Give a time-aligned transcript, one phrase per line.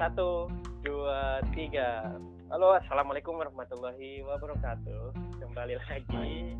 [0.00, 0.48] Satu,
[0.80, 2.16] dua, tiga.
[2.48, 5.12] Halo, assalamualaikum warahmatullahi wabarakatuh.
[5.36, 6.56] Kembali lagi,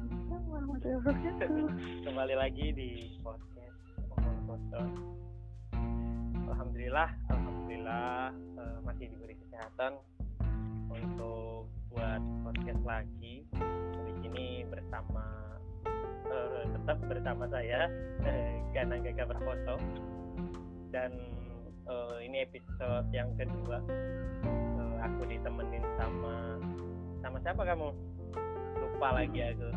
[2.05, 4.93] kembali lagi di podcast.
[6.53, 8.29] Alhamdulillah, alhamdulillah
[8.61, 9.97] eh, masih diberi kesehatan
[10.93, 11.65] untuk
[11.97, 13.49] buat podcast lagi.
[14.05, 15.57] Di sini bersama
[16.29, 17.89] eh, tetap bersama saya
[18.21, 19.81] eh, Ganang Gaga Berfoto
[20.93, 21.40] dan
[21.89, 23.79] eh, ini episode yang kedua
[24.81, 26.57] Eh, aku ditemenin sama
[27.21, 27.89] sama siapa kamu
[28.81, 29.71] lupa lagi aku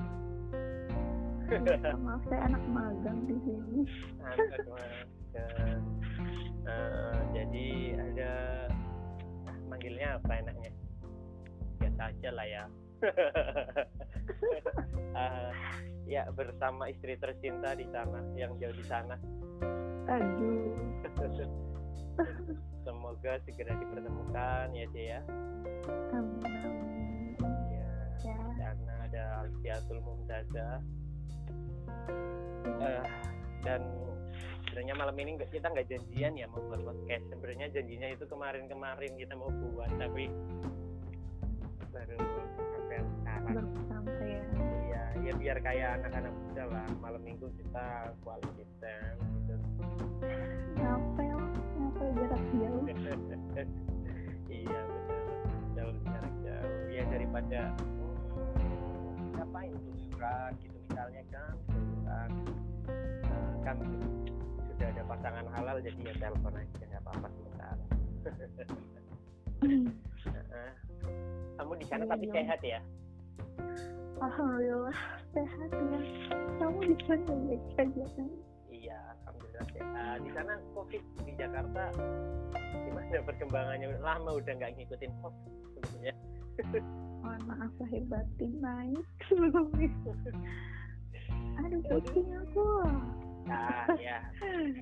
[2.02, 3.86] Maaf saya anak magang di sini.
[4.26, 5.84] Anak magang.
[6.64, 7.68] Eh, jadi
[8.00, 8.32] ada
[9.52, 10.72] ah, manggilnya apa enaknya
[11.82, 12.64] biasa aja lah ya
[15.12, 15.52] Eh,
[16.16, 19.20] ya bersama istri tercinta di sana yang jauh di sana
[20.08, 20.72] Aduh.
[22.84, 25.20] semoga segera dipertemukan ya Cia ya
[26.12, 27.38] Amin amin.
[27.70, 27.90] ya
[28.24, 28.38] Ya.
[28.56, 30.80] karena ada Alfiatul Mumtazah
[32.64, 33.04] Eh,
[33.62, 33.80] dan
[34.66, 39.36] sebenarnya malam ini kita nggak janjian ya mau buat podcast sebenarnya janjinya itu kemarin-kemarin kita
[39.36, 40.28] mau buat tapi
[41.92, 44.44] baru sampai sekarang sampai ya.
[44.90, 47.88] ya ya biar kayak anak-anak muda lah malam minggu kita
[48.24, 49.56] quality time gitu
[52.04, 52.84] ngapel jarak jauh.
[54.54, 55.22] iya betul
[55.74, 57.62] jauh jarak jauh ya daripada
[58.60, 62.30] hmm, ngapain liburan gitu misalnya kan liburan
[62.84, 63.80] Eh, kan
[64.68, 67.84] sudah ada pasangan halal jadi ya telepon aja nggak apa-apa sementara
[69.64, 70.72] Heeh.
[71.56, 72.36] kamu di sana Iya tapi dong.
[72.36, 72.80] sehat ya
[74.16, 75.00] Alhamdulillah
[75.32, 76.00] sehat ya.
[76.56, 78.30] Kamu di sana baik saja kan?
[79.54, 81.84] Sehat di sana covid di Jakarta
[82.74, 86.16] gimana perkembangannya lama udah nggak ngikutin covid sebenarnya
[87.24, 89.90] Mohon maaf lahir batin naik sebelumnya.
[91.64, 92.68] Aduh pusing aku.
[93.48, 94.24] nah ya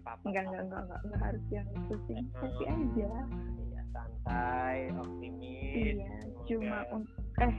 [0.02, 2.26] apa-apa Enggak enggak enggak enggak, enggak harus yang pusing.
[2.34, 3.14] Happy aja.
[3.62, 6.02] Iya, santai, optimis.
[6.02, 6.18] Iya,
[6.50, 7.56] cuma untuk eh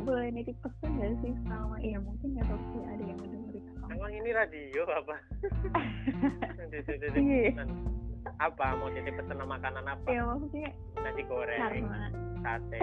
[0.00, 3.60] boleh nitip pesan gak sih sama iya mungkin nggak tahu sih ada yang mendengar
[3.92, 5.16] Emang ini radio apa?
[7.12, 7.64] Iya.
[8.40, 8.66] apa?
[8.80, 10.06] Mau titip pesan makanan apa?
[10.08, 10.70] ya maksudnya
[11.02, 11.98] Nasi goreng, karena
[12.46, 12.80] sate,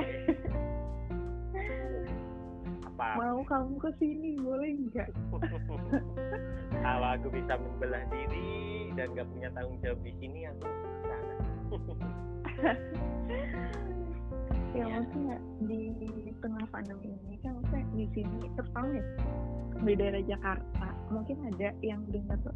[2.84, 3.08] apa?
[3.16, 5.10] mau kamu ke sini boleh nggak
[6.84, 11.36] Kalau aku bisa membelah diri dan gak punya tanggung jawab di sini, aku ke sana.
[14.80, 14.96] ya Iya.
[15.04, 15.80] maksudnya di
[16.40, 19.04] tengah pandemi ini kan maksudnya di sini terutama ya
[19.80, 20.88] di daerah Jakarta.
[21.12, 22.56] Mungkin ada yang dengar tuh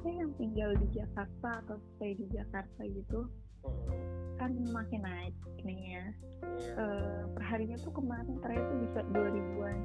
[0.00, 5.34] saya yang tinggal di Jakarta atau stay di Jakarta gitu Hmm, kan makin naik
[5.66, 6.04] nih ya.
[6.48, 6.72] Iya.
[6.78, 9.78] eh, perharinya tuh kemarin terakhir tuh bisa 2000-an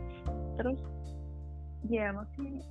[0.62, 0.80] terus
[1.90, 2.62] ya maksudnya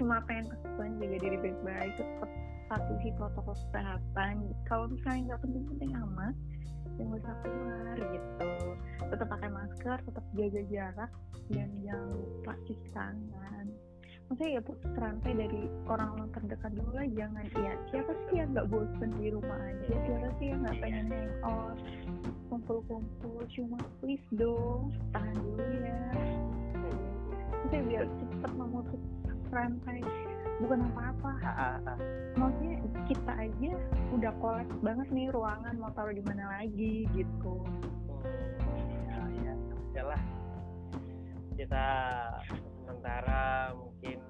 [0.00, 2.30] cuma pengen kesusahan jaga diri baik-baik tetap
[2.72, 4.34] patuhi protokol kesehatan.
[4.64, 6.34] Kalau misalnya nggak penting-penting amat
[7.00, 8.52] jangan usah keluar gitu.
[9.08, 11.10] Tetap pakai masker tetap jaga jarak
[11.48, 13.66] dan jangan lupa cuci tangan.
[14.30, 18.68] Maksudnya ya putus rantai dari orang-orang terdekat dulu lah jangan ya siapa sih yang nggak
[18.70, 19.94] bosen di rumah aja?
[20.06, 21.78] Siapa sih yang nggak pengen hangout?
[22.46, 26.02] Kumpul-kumpul cuma please dong tahan dulu ya.
[27.50, 29.02] Maksudnya biar cepat memutus
[29.50, 29.98] rantai
[30.60, 31.32] bukan apa-apa.
[31.40, 31.98] Ah, ah, ah.
[32.36, 32.76] maksudnya
[33.08, 33.72] kita aja
[34.12, 37.54] udah kolaps banget nih ruangan mau taruh di mana lagi gitu.
[38.20, 39.54] Hmm, ya ya
[39.96, 40.22] ya lah.
[41.56, 41.86] Kita
[42.84, 44.20] sementara mungkin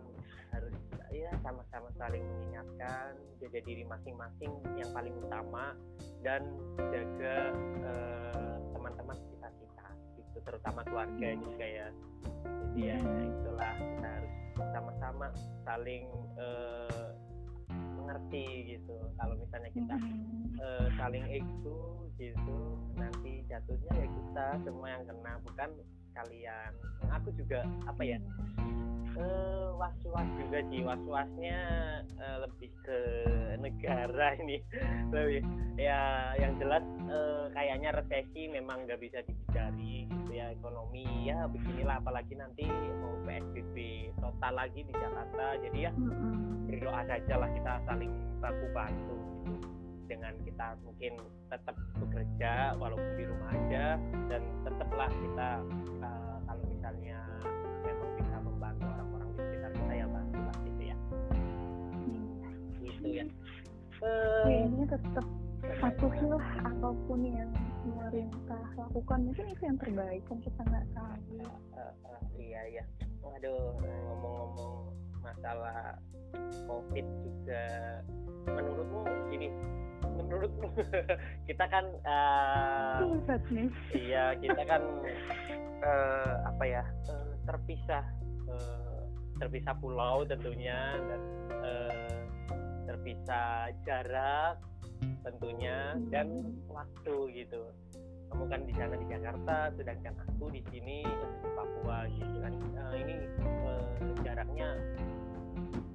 [0.54, 0.74] harus
[1.10, 5.74] ya sama-sama saling mengingatkan jaga diri masing-masing yang paling utama
[6.22, 6.46] dan
[6.78, 7.50] jaga
[7.82, 10.38] eh, teman-teman kita kita gitu.
[10.46, 11.88] Terutama keluarga juga ya.
[12.46, 13.74] Jadi ya itulah.
[13.74, 14.39] Kita harus
[14.72, 15.26] sama-sama
[15.64, 16.04] saling
[16.38, 17.08] eh,
[17.96, 18.96] mengerti gitu.
[19.16, 19.96] Kalau misalnya kita
[20.60, 25.70] eh, saling ego gitu nanti jatuhnya ya kita semua yang kena bukan
[26.14, 26.72] kalian
[27.10, 28.18] aku juga apa ya
[29.80, 30.80] was-was juga sih.
[30.84, 31.58] Was-wasnya
[32.04, 33.00] eh, lebih ke
[33.58, 34.60] negara ini.
[35.08, 35.42] Lebih
[35.80, 41.08] ya yang jelas eh, kayaknya resesi memang nggak bisa dihindari gitu ya ekonomi.
[41.24, 42.68] Ya beginilah apalagi nanti
[43.00, 43.76] mau PSBB
[44.20, 45.56] total lagi di Jakarta.
[45.64, 45.92] Jadi ya
[46.68, 49.16] berdoa saja lah kita saling baku bantu
[49.48, 49.79] gitu
[50.10, 51.12] dengan kita mungkin
[51.46, 53.94] tetap bekerja walaupun di rumah aja
[54.26, 55.50] dan tetaplah kita
[56.02, 57.18] uh, kalau misalnya
[57.86, 60.96] memang bisa membantu orang-orang di sekitar kita ya bantulah gitu ya.
[62.02, 62.48] Iya.
[62.82, 63.24] gitu ya.
[64.00, 65.26] Eh, kayaknya tetap
[65.78, 67.50] patuhilah atau apa pun yang
[67.86, 69.18] pemerintah lakukan.
[69.30, 71.38] Mungkin itu yang terbaik kan kita nggak tahu.
[71.78, 72.84] Uh, uh, iya ya
[73.20, 74.90] waduh ngomong-ngomong
[75.20, 75.96] masalah
[76.64, 77.64] covid juga
[78.48, 79.04] menurutmu
[79.36, 79.48] ini
[80.24, 80.68] menurutmu
[81.48, 83.00] kita kan uh,
[83.96, 84.82] iya kita kan
[85.84, 88.04] uh, apa ya uh, terpisah
[88.48, 89.02] uh,
[89.40, 91.22] terpisah pulau tentunya dan
[91.64, 92.18] uh,
[92.84, 94.60] terpisah jarak
[95.24, 97.62] tentunya dan waktu gitu.
[98.30, 102.52] Kamu kan di sana di Jakarta sedangkan aku di sini di Papua gitu kan.
[102.78, 103.84] Uh, ini uh,
[104.22, 104.68] jaraknya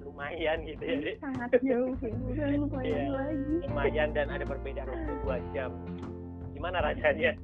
[0.06, 1.94] lumayan gitu ya sangat jauh
[2.32, 3.10] ya lumayan yeah.
[3.12, 3.54] lagi.
[3.66, 5.70] lumayan dan ada perbedaan waktu dua jam.
[6.56, 7.36] Gimana rasanya?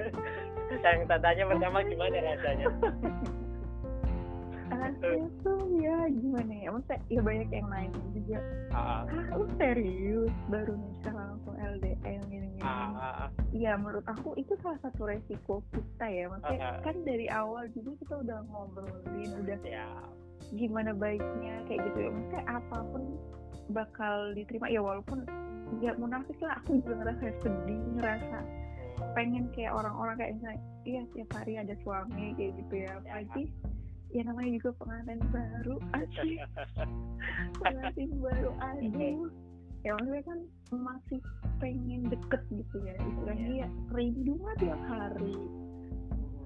[0.72, 2.66] Yang tanya pertama gimana rasanya?
[4.72, 6.68] Rasanya tuh ya gimana ya?
[6.72, 8.38] Maksudnya ya banyak yang nanya juga.
[8.72, 14.56] Ah, ah lu serius baru nikah langsung LDM gini gini ah, ya menurut aku itu
[14.64, 16.24] salah satu resiko kita ya.
[16.32, 19.86] Maksudnya ah, kan dari awal juga kita udah ngobrolin udah ya.
[20.50, 21.98] Gimana baiknya kayak gitu.
[22.06, 23.02] Ya maksudnya apa pun
[23.70, 24.66] bakal diterima.
[24.68, 25.24] Ya walaupun
[25.80, 29.12] nggak munafik lah aku juga ngerasa sedih ngerasa hmm.
[29.16, 32.90] pengen kayak orang-orang kayak misalnya iya tiap hari ada suami kayak gitu ya.
[33.00, 33.72] Apalagi ya
[34.12, 36.36] ya namanya juga pengantin baru asli
[37.64, 39.32] pengantin baru aduh.
[39.82, 40.38] Ya maksudnya kan
[40.70, 41.20] masih
[41.58, 43.66] pengen deket gitu ya istilahnya.
[43.66, 45.34] Ya rindu mah tiap hari.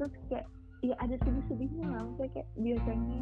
[0.01, 0.47] Terus kayak
[0.81, 2.01] ya ada sedih-sedihnya lah.
[2.07, 3.21] Maksudnya kayak biasanya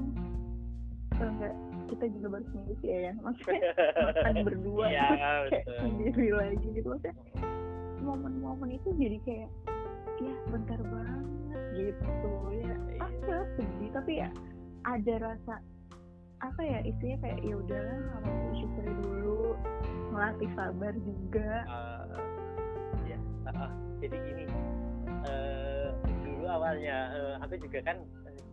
[1.35, 1.55] enggak
[1.91, 3.13] kita juga baru seminggu sih ya, ya.
[3.21, 3.73] maksudnya
[4.09, 6.87] makan berdua ya, kayak sendiri lagi gitu.
[6.89, 7.15] Maksudnya
[8.01, 9.51] momen-momen itu jadi kayak
[10.23, 11.25] ya bentar banget
[11.77, 12.33] gitu.
[12.63, 14.29] Ya ada sedih tapi ya
[14.85, 15.55] ada rasa
[16.45, 19.57] apa ya isinya kayak ya udahlah aku syukuri dulu
[20.13, 21.51] melatih sabar juga.
[21.69, 22.21] Uh,
[23.09, 23.71] ya uh, uh,
[24.01, 24.45] jadi gini
[25.29, 25.89] uh,
[26.25, 27.97] dulu awalnya uh, aku juga kan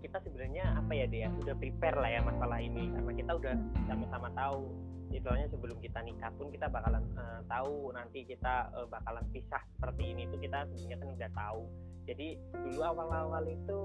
[0.02, 3.86] kita sebenarnya apa ya dia udah prepare lah ya masalah ini karena kita udah hmm.
[3.86, 4.66] sama-sama tahu.
[5.12, 10.16] Istilahnya sebelum kita nikah pun kita bakalan uh, tahu nanti kita uh, bakalan pisah seperti
[10.16, 11.62] ini tuh kita sebenarnya kan udah tahu.
[12.08, 13.80] Jadi dulu awal-awal itu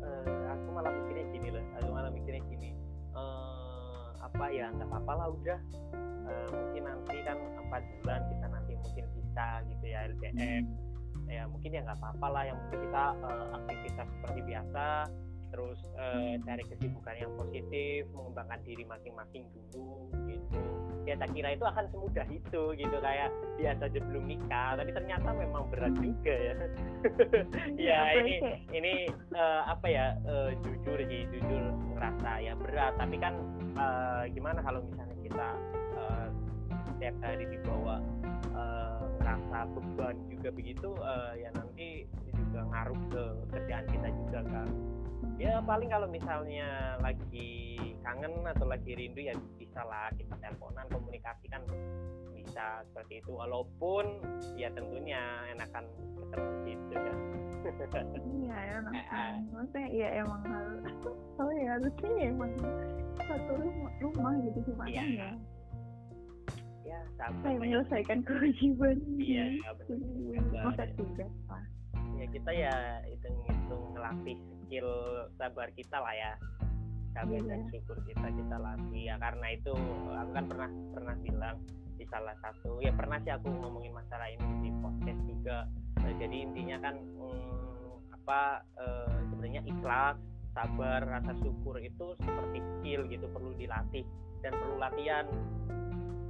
[0.00, 2.70] uh, aku malah mikirnya gini loh aku malah mikirnya gini
[3.12, 5.60] uh, apa ya nggak apa-apa lah udah.
[6.30, 11.26] Uh, mungkin nanti kan empat bulan kita nanti mungkin bisa gitu ya LDM hmm.
[11.26, 14.86] ya mungkin ya nggak apa-apa lah yang mungkin kita uh, aktivitas seperti biasa
[15.50, 20.62] terus uh, cari kesibukan yang positif mengembangkan diri masing-masing dulu gitu.
[21.08, 22.96] Ya tak kira itu akan semudah itu gitu.
[23.02, 26.54] Kayak biasa aja belum nikah tapi ternyata memang berat juga ya.
[27.90, 28.34] Ya ini
[28.70, 28.94] ini
[29.34, 31.62] uh, apa ya uh, jujur sih jujur
[31.96, 32.94] ngerasa ya berat.
[32.96, 33.34] Tapi kan
[33.74, 35.48] uh, gimana kalau misalnya kita
[35.98, 36.28] uh,
[36.90, 37.98] setiap hari dibawa
[38.54, 42.04] uh, ngerasa beban juga begitu uh, ya nanti
[42.50, 43.22] juga ngaruh ke
[43.54, 44.68] kerjaan kita juga kan
[45.40, 51.46] ya paling kalau misalnya lagi kangen atau lagi rindu ya bisa lah kita teleponan komunikasi
[51.52, 51.62] kan
[52.36, 53.30] bisa seperti itu.
[53.36, 54.04] Walaupun
[54.56, 55.20] ya tentunya
[55.52, 55.84] enakan
[56.30, 57.14] ketemu gitu ya
[58.24, 60.96] iya enakan maksudnya ya emang harus
[61.40, 62.52] oh ya harusnya ya emang
[63.20, 65.04] satu rumah, rumah gitu cuma iya.
[65.04, 65.30] ya
[66.88, 69.46] ya saya menyelesaikan kewajiban iya
[69.78, 70.64] benar.
[70.66, 71.62] Masa tugas pak.
[72.18, 72.74] Ya kita ya
[73.06, 74.38] hitung hitung ngelatih
[74.70, 74.86] skill
[75.34, 76.32] sabar kita lah ya.
[77.10, 77.68] Sabar dan iya.
[77.74, 79.02] syukur kita kita latih.
[79.02, 79.74] Ya karena itu
[80.14, 81.58] aku kan pernah pernah bilang
[81.98, 85.66] di salah satu ya pernah sih aku ngomongin masalah ini di podcast juga.
[85.98, 90.16] Nah, jadi intinya kan hmm, apa eh, sebenarnya ikhlas
[90.54, 94.06] sabar rasa syukur itu seperti skill gitu perlu dilatih
[94.46, 95.26] dan perlu latihan.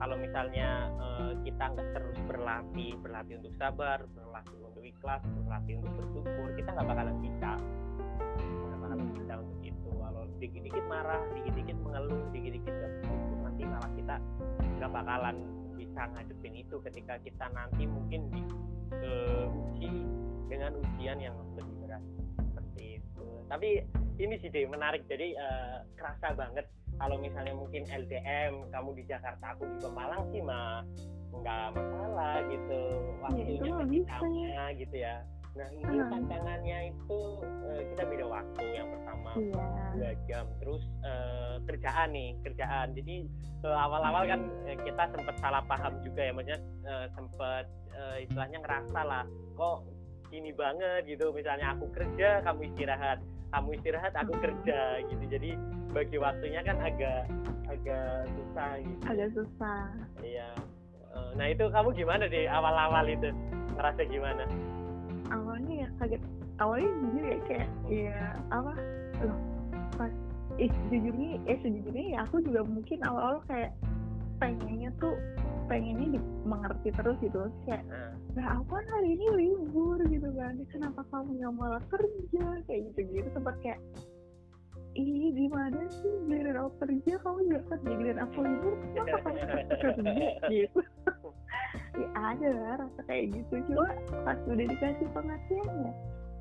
[0.00, 5.92] Kalau misalnya uh, kita nggak terus berlatih berlatih untuk sabar berlatih untuk ikhlas berlatih untuk
[5.92, 7.60] bersyukur kita nggak bakalan bisa
[9.14, 9.88] kita untuk itu.
[9.90, 12.74] Kalau dikit-dikit marah dikit-dikit mengeluh dikit-dikit
[13.44, 14.16] nanti malah kita
[14.80, 15.36] nggak bakalan
[15.76, 16.76] bisa ngadepin itu.
[16.84, 18.42] Ketika kita nanti mungkin di
[19.04, 19.90] uh, uji
[20.50, 22.02] dengan ujian yang lebih berat.
[22.40, 23.26] Seperti itu.
[23.48, 23.68] Tapi
[24.20, 25.04] ini sih deh menarik.
[25.08, 26.66] Jadi uh, kerasa banget.
[27.00, 30.84] Kalau misalnya mungkin LDM kamu di Jakarta aku di Pemalang sih mah
[31.32, 32.80] nggak masalah gitu.
[33.24, 35.24] Waktunya ya, gitu ya
[35.58, 36.10] Nah ini hmm.
[36.10, 39.90] tantangannya itu uh, kita beda waktu yang pertama yeah.
[39.98, 42.86] dua jam, terus uh, kerjaan nih kerjaan.
[42.94, 43.26] Jadi
[43.66, 47.64] uh, awal-awal kan uh, kita sempat salah paham juga ya, maksudnya uh, sempat
[47.98, 49.24] uh, istilahnya ngerasa lah,
[49.58, 49.82] kok
[50.30, 51.34] ini banget gitu.
[51.34, 53.18] Misalnya aku kerja, kamu istirahat,
[53.50, 55.24] kamu istirahat, aku kerja gitu.
[55.26, 55.50] Jadi
[55.90, 57.26] bagi waktunya kan agak
[57.66, 59.02] agak susah gitu.
[59.06, 59.82] Agak susah.
[60.22, 60.50] Iya.
[61.34, 63.34] nah itu kamu gimana di awal-awal itu?
[63.74, 64.46] Ngerasa gimana?
[65.30, 66.22] Awalnya ya kaget.
[66.60, 68.18] Awalnya jujur ya kayak ya
[68.52, 68.72] apa?
[69.24, 69.38] Loh
[69.96, 70.12] pas
[70.58, 73.72] eh jujurnya eh sejujurnya ya aku juga mungkin awal-awal kayak
[74.42, 75.16] pengennya tuh
[75.70, 77.84] pengennya mengerti terus gitu kayak
[78.30, 79.98] Nah, aku kan hari ini libur?
[80.06, 80.54] gitu kan.
[80.70, 82.44] Kenapa kamu nggak malah kerja?
[82.70, 83.82] Kayak gitu gitu sempat kayak
[84.94, 86.14] ih gimana sih?
[86.30, 87.90] Giliran aku kerja kamu juga kerja?
[87.90, 90.30] Giliran aku libur kenapa kamu kerja?
[90.46, 90.80] Gitu
[91.98, 93.54] ya ada lah rasa kayak gitu.
[93.70, 93.90] Cuma
[94.24, 95.92] pas udah dikasih pengertiannya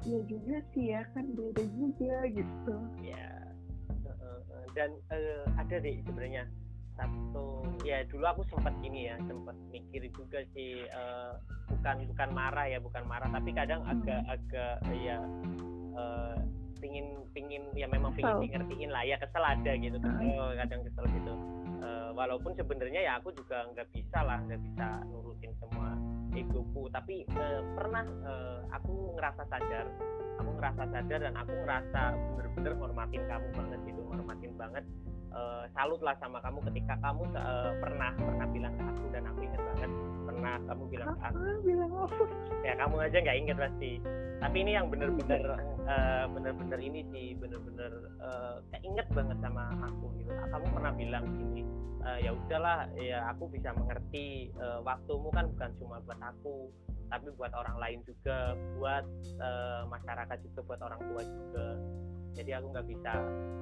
[0.07, 2.75] ya juga sih ya kan beda juga gitu.
[3.03, 3.39] Ya
[4.77, 6.43] dan eh, ada deh sebenarnya
[6.99, 11.31] satu ya dulu aku sempat gini ya sempat mikir juga sih eh,
[11.71, 15.17] bukan bukan marah ya bukan marah tapi kadang agak agak eh, ya
[15.95, 16.37] eh,
[16.79, 19.99] pingin pingin ya memang pingin di ngertiin lah ya kesel ada gitu.
[19.99, 21.33] Kesel kadang kesel gitu
[21.79, 25.95] Eh, walaupun sebenarnya ya aku juga nggak bisa lah nggak bisa nurutin semua
[26.35, 26.91] egoku.
[26.91, 29.87] Tapi eh, pernah eh, aku ngerasa sadar
[30.39, 34.83] aku ngerasa sadar dan aku ngerasa bener-bener hormatin kamu banget gitu hormatin banget
[35.29, 39.39] Eh, salut lah sama kamu ketika kamu eh, pernah pernah bilang ke aku dan aku
[39.45, 39.91] ingat banget.
[40.25, 41.37] Pernah kamu bilang ke aku.
[41.61, 42.23] Bilang apa?
[42.65, 43.91] Ya kamu aja nggak inget pasti.
[44.39, 45.43] Tapi ini yang bener-bener
[45.85, 50.31] eh, bener-bener ini sih bener-bener eh, keinget banget sama aku gitu.
[50.33, 51.61] Kamu pernah bilang gini
[52.05, 56.73] eh, ya udahlah ya aku bisa mengerti eh, waktumu kan bukan cuma buat aku
[57.09, 59.05] tapi buat orang lain juga buat
[59.41, 61.67] eh, masyarakat juga buat orang tua juga
[62.37, 63.11] jadi aku nggak bisa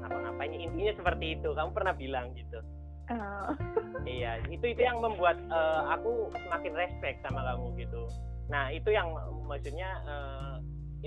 [0.03, 2.59] ngapa-ngapain intinya seperti itu kamu pernah bilang gitu
[3.07, 3.15] Eh,
[4.19, 8.03] Iya, itu itu yang membuat eh, aku semakin respect sama kamu gitu.
[8.47, 9.11] Nah, itu yang
[9.47, 10.55] maksudnya eh,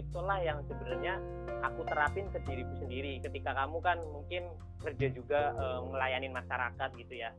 [0.00, 1.16] itulah yang sebenarnya
[1.64, 3.20] aku terapin ke diriku sendiri.
[3.24, 7.30] Ketika kamu kan mungkin kerja juga eh, ngelayanin masyarakat gitu ya.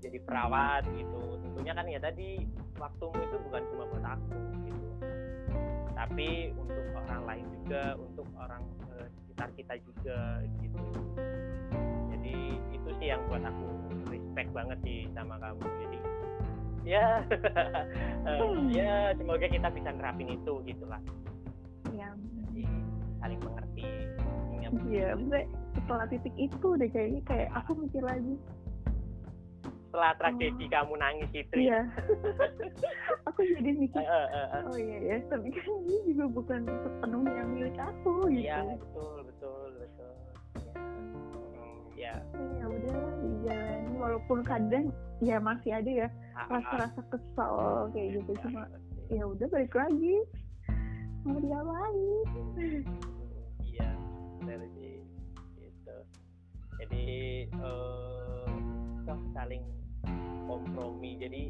[0.00, 1.20] Jadi perawat gitu.
[1.40, 2.40] Tentunya kan ya tadi
[2.76, 4.86] waktumu itu bukan cuma buat aku gitu.
[5.92, 8.64] Tapi untuk orang lain juga, untuk orang
[9.50, 10.18] sekitar kita juga
[10.62, 10.78] gitu.
[12.14, 12.36] Jadi
[12.70, 13.66] itu sih yang buat aku
[14.10, 15.62] respect banget sih sama kamu.
[15.66, 15.98] Jadi
[16.82, 17.22] ya
[18.28, 18.70] eh, Hmm.
[18.70, 21.02] ya semoga kita bisa nerapin itu gitulah.
[21.90, 22.08] ya
[22.50, 22.62] Jadi
[23.18, 23.86] saling mengerti.
[24.88, 25.12] Iya,
[25.76, 28.40] setelah titik itu deh kayaknya kayak aku mikir lagi.
[29.92, 31.52] Setelah tragedi kamu nangis itu.
[31.52, 31.60] ya.
[31.60, 31.80] Iya.
[33.28, 34.62] aku jadi mikir, eh, eh, eh.
[34.64, 38.40] oh iya ya, tapi kan ini juga bukan sepenuhnya milik aku gitu.
[38.40, 40.12] Iya betul betul betul.
[40.56, 40.72] Ya.
[40.72, 42.14] Hmm, Ya.
[42.56, 44.88] Ya udah dijalani walaupun kadang
[45.20, 47.54] ya masih ada ya Ah, ah, rasa-rasa kesel
[47.92, 48.62] kayak gitu ya, cuma
[49.06, 50.16] ya udah balik lagi
[51.22, 52.24] mau diapain
[53.62, 53.88] Iya,
[54.40, 55.04] benar sih.
[55.60, 55.96] Gitu.
[56.80, 57.04] Jadi
[57.46, 58.52] eh
[59.04, 59.62] toh saling
[60.52, 61.16] kompromi.
[61.16, 61.42] Jadi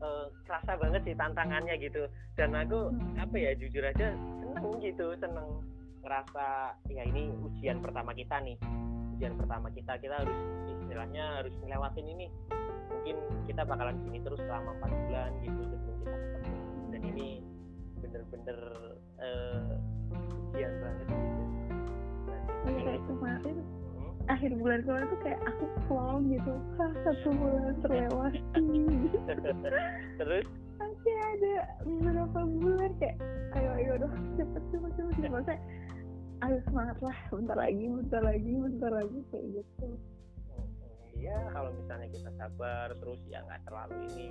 [0.00, 2.04] eh, kerasa banget sih tantangannya gitu.
[2.36, 3.16] Dan aku Hmm.
[3.20, 5.48] apa ya jujur aja seneng gitu, seneng
[6.00, 8.56] ngerasa ya ini ujian pertama kita nih.
[9.16, 10.38] Ujian pertama kita kita harus
[10.80, 12.26] istilahnya harus ngelewatin ini.
[12.90, 13.16] Mungkin
[13.48, 16.60] kita bakalan sini terus selama 4 bulan gitu sebelum kita ketemu.
[16.90, 17.28] Dan ini
[18.00, 18.58] bener-bener
[19.20, 19.72] eh,
[20.56, 21.49] ujian banget gitu.
[24.40, 26.54] Akhir bulan kemarin tuh kayak aku plong gitu.
[26.80, 28.40] Hah, satu bulan terlewati
[30.16, 30.48] terus?
[30.80, 33.20] Masih ada beberapa bulan kayak
[33.60, 35.12] ayo ayo dong cepet cepet cepet.
[35.20, 35.60] Cepet Maksudnya,
[36.40, 39.18] ayo semangat lah bentar lagi bentar lagi bentar lagi.
[39.28, 39.88] Kayak gitu.
[41.20, 44.24] Ya kalau misalnya kita sabar terus ya nggak terlalu ini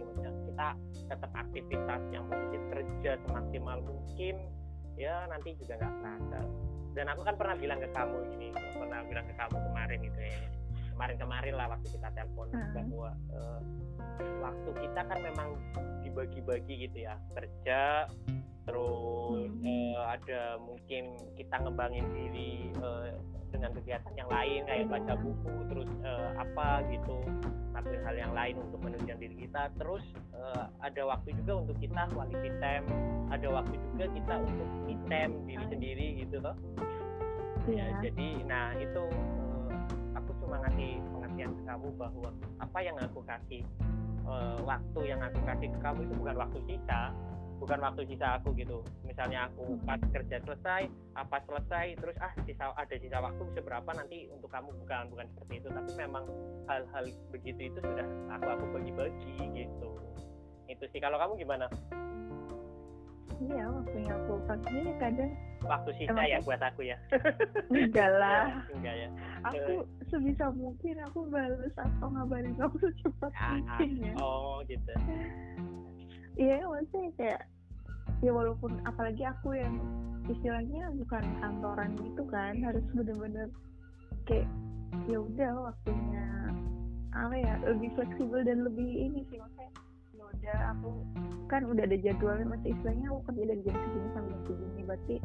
[0.50, 0.68] kita
[1.06, 4.42] tetap aktivitas yang mungkin kerja semaksimal mungkin
[5.00, 6.40] ya nanti juga nggak terasa
[6.92, 10.59] dan aku kan pernah bilang ke kamu gini pernah bilang ke kamu kemarin gitu ya
[11.00, 12.76] kemarin-kemarin lah waktu kita telepon Hmm.
[12.76, 13.60] bahwa eh,
[14.44, 15.50] waktu kita kan memang
[16.04, 18.12] dibagi-bagi gitu ya kerja
[18.68, 19.64] terus Hmm.
[19.64, 21.04] eh, ada mungkin
[21.40, 23.16] kita ngembangin diri eh,
[23.48, 24.92] dengan kegiatan yang lain kayak Iya.
[24.92, 27.16] baca buku terus eh, apa gitu
[27.72, 30.04] lakuin hal yang lain untuk menunjang diri kita terus
[30.36, 32.86] eh, ada waktu juga untuk kita quality time
[33.32, 36.60] ada waktu juga kita untuk me time diri sendiri gitu loh
[37.72, 37.88] Iya.
[37.88, 39.04] ya jadi nah itu
[40.58, 43.62] ngasih pengertian ke kamu bahwa apa yang aku kasih
[44.26, 47.14] eh, waktu yang aku kasih ke kamu itu bukan waktu sisa
[47.60, 48.80] bukan waktu sisa aku gitu.
[49.04, 49.84] Misalnya aku Hmm.
[49.84, 50.88] pas kerja selesai
[51.20, 54.72] apa selesai terus ah sisa ada sisa waktu seberapa nanti untuk kamu?
[54.80, 55.68] Bukan bukan seperti itu.
[55.68, 56.24] Tapi memang
[56.72, 59.92] hal-hal begitu itu sudah aku aku bagi-bagi gitu.
[60.72, 61.04] Itu sih.
[61.04, 61.68] Kalau kamu gimana?
[63.40, 66.98] Iya waktunya aku pakai kadang waktu sisa Emang- ya buat aku ya.
[67.72, 68.46] Enggak lah.
[68.76, 69.08] Enggak ya.
[69.44, 69.74] Aku
[70.08, 74.14] sebisa mungkin aku balas atau ngabarin kamu secepat Ah, mungkin ya.
[74.20, 74.92] oh gitu.
[76.36, 77.42] Iya maksudnya kayak
[78.20, 79.76] ya walaupun apalagi aku yang
[80.28, 83.48] istilahnya bukan kantoran gitu kan harus bener-bener
[84.24, 84.48] kayak
[85.08, 86.26] ya udah waktunya
[87.12, 89.72] apa ya lebih fleksibel dan lebih ini sih maksudnya
[90.14, 90.90] ya udah aku
[91.50, 95.16] kan udah ada jadwalnya masih istilahnya aku kerja dari jam segini sampai jam segini berarti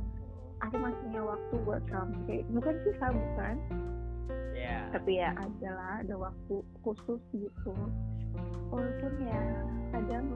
[0.65, 2.17] aku masih punya waktu buat kamu.
[2.29, 3.57] Kayak bukan sih bukan.
[4.55, 4.89] Yeah.
[4.97, 7.73] tapi ya ada lah ada waktu khusus gitu.
[8.73, 9.43] Walaupun ya
[9.93, 10.27] kadang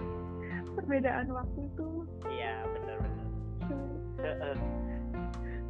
[0.76, 1.88] perbedaan waktu itu
[2.28, 2.98] iya benar
[3.66, 4.56] benar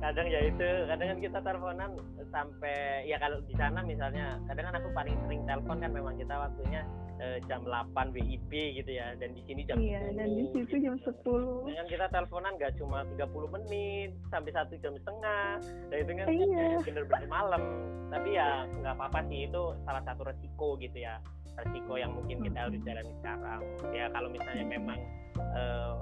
[0.04, 1.90] kadang ya itu kadang kan kita teleponan
[2.28, 6.34] sampai ya kalau di sana misalnya kadang kan aku paling sering telepon kan memang kita
[6.36, 6.84] waktunya
[7.24, 10.74] eh, jam 8 WIB gitu ya dan di sini jam iya 10, dan di situ
[10.84, 11.32] jam 10 gitu.
[11.64, 15.50] dengan kita teleponan nggak cuma 30 menit sampai satu jam setengah
[15.88, 16.66] dan itu kan iya.
[16.86, 17.62] bener-bener malam
[18.12, 21.16] tapi ya nggak apa-apa sih itu salah satu resiko gitu ya
[21.64, 23.62] resiko yang mungkin kita harus jalani sekarang
[23.96, 25.00] ya kalau misalnya memang
[25.40, 25.94] eh,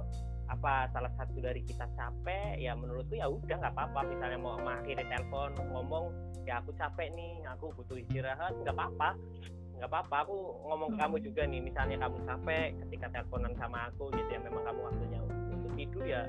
[0.52, 4.00] apa salah satu dari kita capek ya menurutku ya udah nggak apa-apa.
[4.12, 6.04] Misalnya mau mengakhiri telepon ngomong
[6.44, 9.16] ya aku capek nih aku butuh istirahat nggak apa-apa.
[9.80, 10.36] Nggak apa-apa aku
[10.68, 14.62] ngomong ke kamu juga nih misalnya kamu capek ketika teleponan sama aku gitu ya memang
[14.62, 16.22] kamu waktunya untuk tidur ya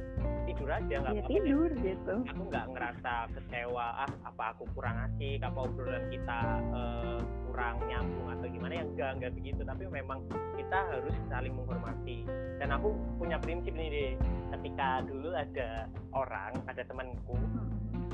[0.43, 2.15] tidur aja nggak ya, apa-apa tidur gitu.
[2.31, 6.39] Aku nggak ngerasa kecewa ah apa aku kurang asik apa obrolan kita
[6.71, 7.21] uh,
[7.53, 9.62] kurang nyambung atau gimana ya enggak enggak begitu.
[9.62, 10.25] Tapi memang
[10.57, 12.25] kita harus saling menghormati.
[12.57, 14.12] Dan aku punya prinsip nih deh
[14.57, 15.86] ketika dulu ada
[16.17, 17.38] orang ada temanku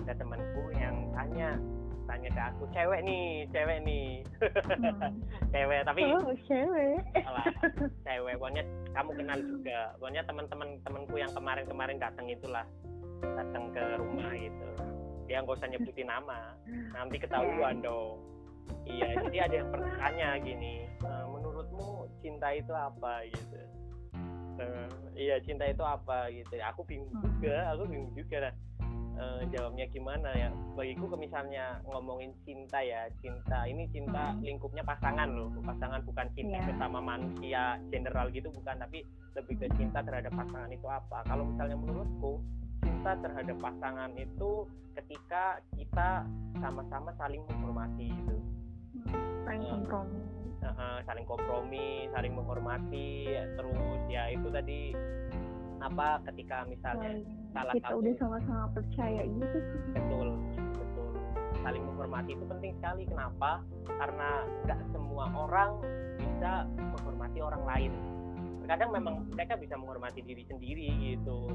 [0.03, 1.55] ada temanku yang tanya
[2.09, 4.07] tanya ke aku cewek nih cewek nih.
[4.43, 5.15] Hmm.
[5.55, 6.99] cewek tapi oh cewek.
[7.23, 7.47] Salah
[8.03, 8.35] cewek.
[8.35, 9.79] Pokoknya kamu kenal juga.
[10.03, 12.67] Pokoknya teman-teman temanku yang kemarin-kemarin datang itulah
[13.23, 14.67] datang ke rumah itu
[15.31, 16.51] dia nggak usah nyebutin nama.
[16.91, 17.85] Nanti ketahuan iya.
[17.87, 18.38] dong
[18.85, 23.25] iya jadi ada yang pernah tanya gini e, menurutmu cinta itu apa?
[23.27, 23.59] Gitu.
[24.59, 26.27] Uh, iya cinta itu apa?
[26.31, 26.59] Gitu.
[26.59, 27.39] Aku bingung hmm.
[27.39, 28.53] juga aku bingung juga lah.
[29.19, 30.49] Uh, jawabnya gimana ya?
[30.75, 34.43] Bagiku ke misalnya ngomongin cinta ya cinta ini cinta hmm.
[34.43, 36.67] lingkupnya pasangan loh pasangan bukan cinta yeah.
[36.71, 38.75] bersama manusia general gitu bukan.
[38.79, 39.03] Tapi
[39.35, 41.23] lebih ke cinta terhadap pasangan itu apa?
[41.27, 42.43] Kalau misalnya menurutku
[42.83, 46.27] cinta terhadap pasangan itu ketika kita
[46.59, 48.37] sama-sama saling menghormati itu
[49.47, 50.19] saling kompromi.
[50.65, 54.93] uh, saling kompromi saling menghormati terus ya itu tadi
[55.79, 57.23] apa ketika misalnya
[57.55, 59.57] salah kita satu, udah sama-sama percaya gitu
[59.95, 60.27] betul
[60.75, 61.09] betul.
[61.63, 63.03] Saling menghormati itu penting sekali.
[63.07, 63.63] Kenapa?
[63.87, 65.71] Karena nggak semua orang
[66.19, 67.91] bisa menghormati orang lain.
[68.69, 70.87] Kadang memang mereka bisa menghormati diri sendiri
[71.17, 71.49] gitu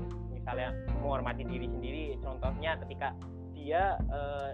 [0.44, 2.04] misalnya menghormati diri sendiri.
[2.20, 3.16] Contohnya ketika
[3.56, 4.52] dia uh,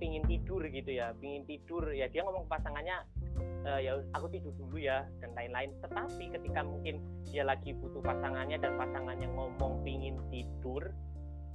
[0.00, 2.96] pingin tidur gitu ya pingin tidur ya dia ngomong ke pasangannya
[3.68, 5.76] uh, ya aku tidur dulu ya dan lain-lain.
[5.84, 10.80] Tetapi ketika mungkin dia lagi butuh pasangannya dan pasangannya ngomong pingin tidur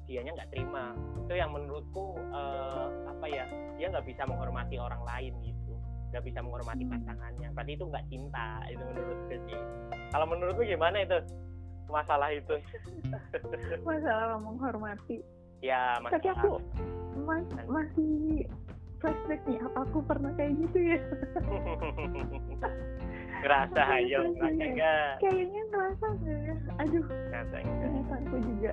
[0.06, 0.94] dianya nggak terima.
[1.26, 3.50] Itu yang menurutku uh, apa ya
[3.82, 5.74] dia nggak bisa menghormati orang lain gitu.
[6.14, 7.50] Nggak bisa menghormati pasangannya.
[7.58, 9.60] Berarti itu nggak cinta itu menurutku sih.
[10.14, 11.18] Kalau menurutku gimana itu
[11.88, 12.56] masalah itu.
[13.84, 15.24] Masalah menghormati.
[15.64, 16.22] Ya masalah.
[16.22, 16.52] tapi aku
[17.26, 18.46] mas, masih
[19.02, 21.00] flashback nih apa aku pernah kayak gitu ya?
[23.38, 25.12] Ngerasa ayo ngerasa enggak?
[25.22, 26.40] Kayaknya ngerasa enggak.
[26.42, 27.56] Ya aduh ngerasa
[28.22, 28.72] aku juga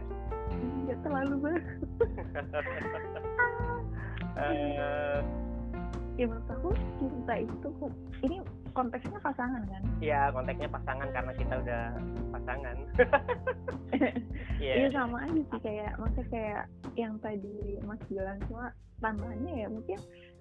[0.53, 1.65] enggak terlalu banget?
[4.35, 5.19] Uh,
[6.19, 6.69] ya menurut aku
[7.01, 7.69] cinta itu
[8.23, 8.39] ini
[8.75, 11.85] konteksnya pasangan kan iya konteksnya pasangan karena kita udah
[12.35, 12.77] pasangan
[14.63, 14.91] iya yeah.
[14.91, 16.65] sama aja sih kayak maksudnya kayak
[16.99, 19.99] yang tadi mas bilang cuma tambahannya ya mungkin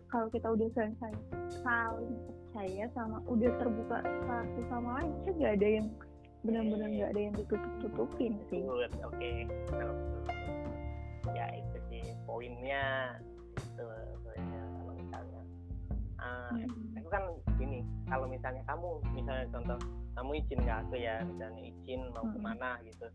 [0.10, 0.98] kalau kita udah saling
[1.66, 5.88] saling percaya sama udah terbuka satu sama lain kan nggak ada yang
[6.44, 9.48] benar-benar nggak ada yang ditutup tutupin sih oke okay.
[11.34, 13.18] ya itu sih poinnya
[13.58, 13.86] itu
[14.22, 15.42] poinnya kalau misalnya
[16.20, 17.00] uh, hmm.
[17.00, 17.24] aku kan
[17.58, 17.80] gini
[18.14, 19.80] kalau misalnya kamu misalnya contoh
[20.14, 22.34] kamu izin nggak aku ya misalnya izin mau hmm.
[22.38, 23.08] ke mana gitu.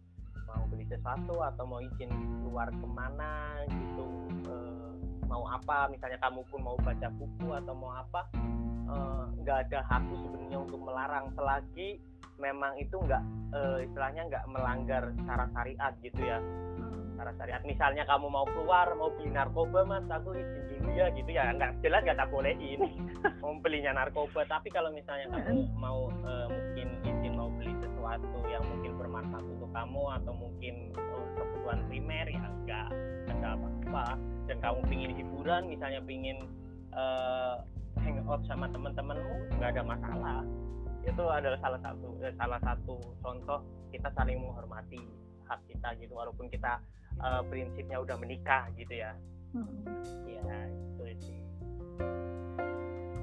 [0.51, 2.11] Mau beli sesuatu atau mau izin
[2.43, 4.07] keluar ke mana gitu
[4.51, 4.91] uh,
[5.31, 8.27] mau apa misalnya kamu pun mau baca buku atau mau apa
[8.89, 11.31] eh, nggak uh, ada aku sebenarnya untuk melarang.
[11.39, 12.03] Selagi
[12.43, 13.23] memang itu nggak
[13.55, 16.43] uh, istilahnya nggak melanggar cara syariat gitu ya
[17.19, 17.63] cara syariat.
[17.67, 21.51] Misalnya kamu mau keluar mau beli narkoba mas aku izin dulu ya gitu ya.
[21.51, 22.81] Nggak jelas nggak tak bolehin.
[23.43, 24.47] Mau belinya narkoba.
[24.47, 29.71] Tapi kalau misalnya kamu mau uh, mungkin izin mau beli sesuatu yang mungkin bermanfaat untuk
[29.75, 32.89] kamu atau mungkin uh, kebutuhan primer ya enggak
[33.35, 34.07] ada apa-apa.
[34.47, 36.39] Dan kamu pingin hiburan misalnya pingin
[36.95, 37.59] uh,
[37.99, 40.41] hangout sama teman-temanmu nggak ada masalah.
[41.03, 43.59] Itu adalah salah satu eh, salah satu contoh
[43.91, 45.01] kita saling menghormati
[45.49, 46.79] hak kita gitu walaupun kita
[47.19, 49.13] uh, prinsipnya udah menikah gitu ya.
[49.57, 49.81] Hmm.
[50.29, 51.41] ya itu sih.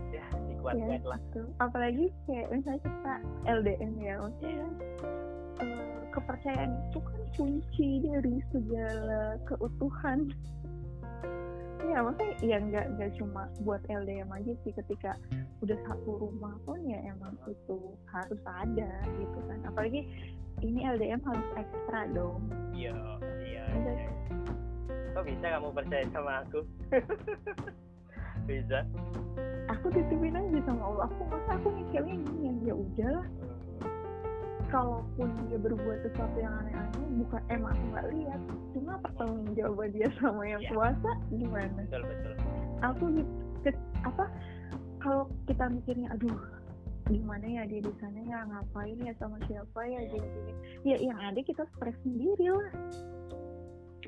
[0.09, 1.19] Ya dikuat-kuat Ya, lah.
[1.21, 1.41] gitu.
[1.61, 3.13] apalagi kayak misalnya kita
[3.45, 4.67] LDM ya maksudnya
[5.61, 10.19] eh, kepercayaan itu kan kunci dari segala keutuhan.
[11.85, 15.13] Ya maksudnya ya nggak nggak cuma buat LDM aja sih ketika
[15.61, 17.77] udah satu rumah pun ya emang itu
[18.09, 18.89] harus ada
[19.21, 19.59] gitu kan.
[19.69, 20.01] Apalagi
[20.61, 22.39] ini LDM harus ekstra dong
[22.71, 22.93] iya
[23.41, 23.91] iya Ada.
[23.91, 24.09] iya.
[25.11, 26.59] kok bisa kamu percaya sama aku
[28.47, 28.79] bisa
[29.67, 33.27] aku dititipin aja sama Allah aku masa aku mikirnya gini ya udahlah
[34.65, 34.73] Hmm.
[34.73, 38.41] kalaupun dia berbuat sesuatu yang aneh-aneh bukan emang aku nggak lihat
[38.73, 40.69] cuma pertanggung jawaban dia sama yang Ya.
[40.69, 42.33] puasa gimana betul betul
[42.81, 43.31] aku gitu
[43.63, 44.25] ke- apa
[44.97, 46.33] kalau kita mikirnya aduh
[47.05, 50.09] gimana ya dia di sana ya ngapain ya sama siapa ya Ya.
[50.09, 52.69] gini gini ya yang ada kita stres sendiri lah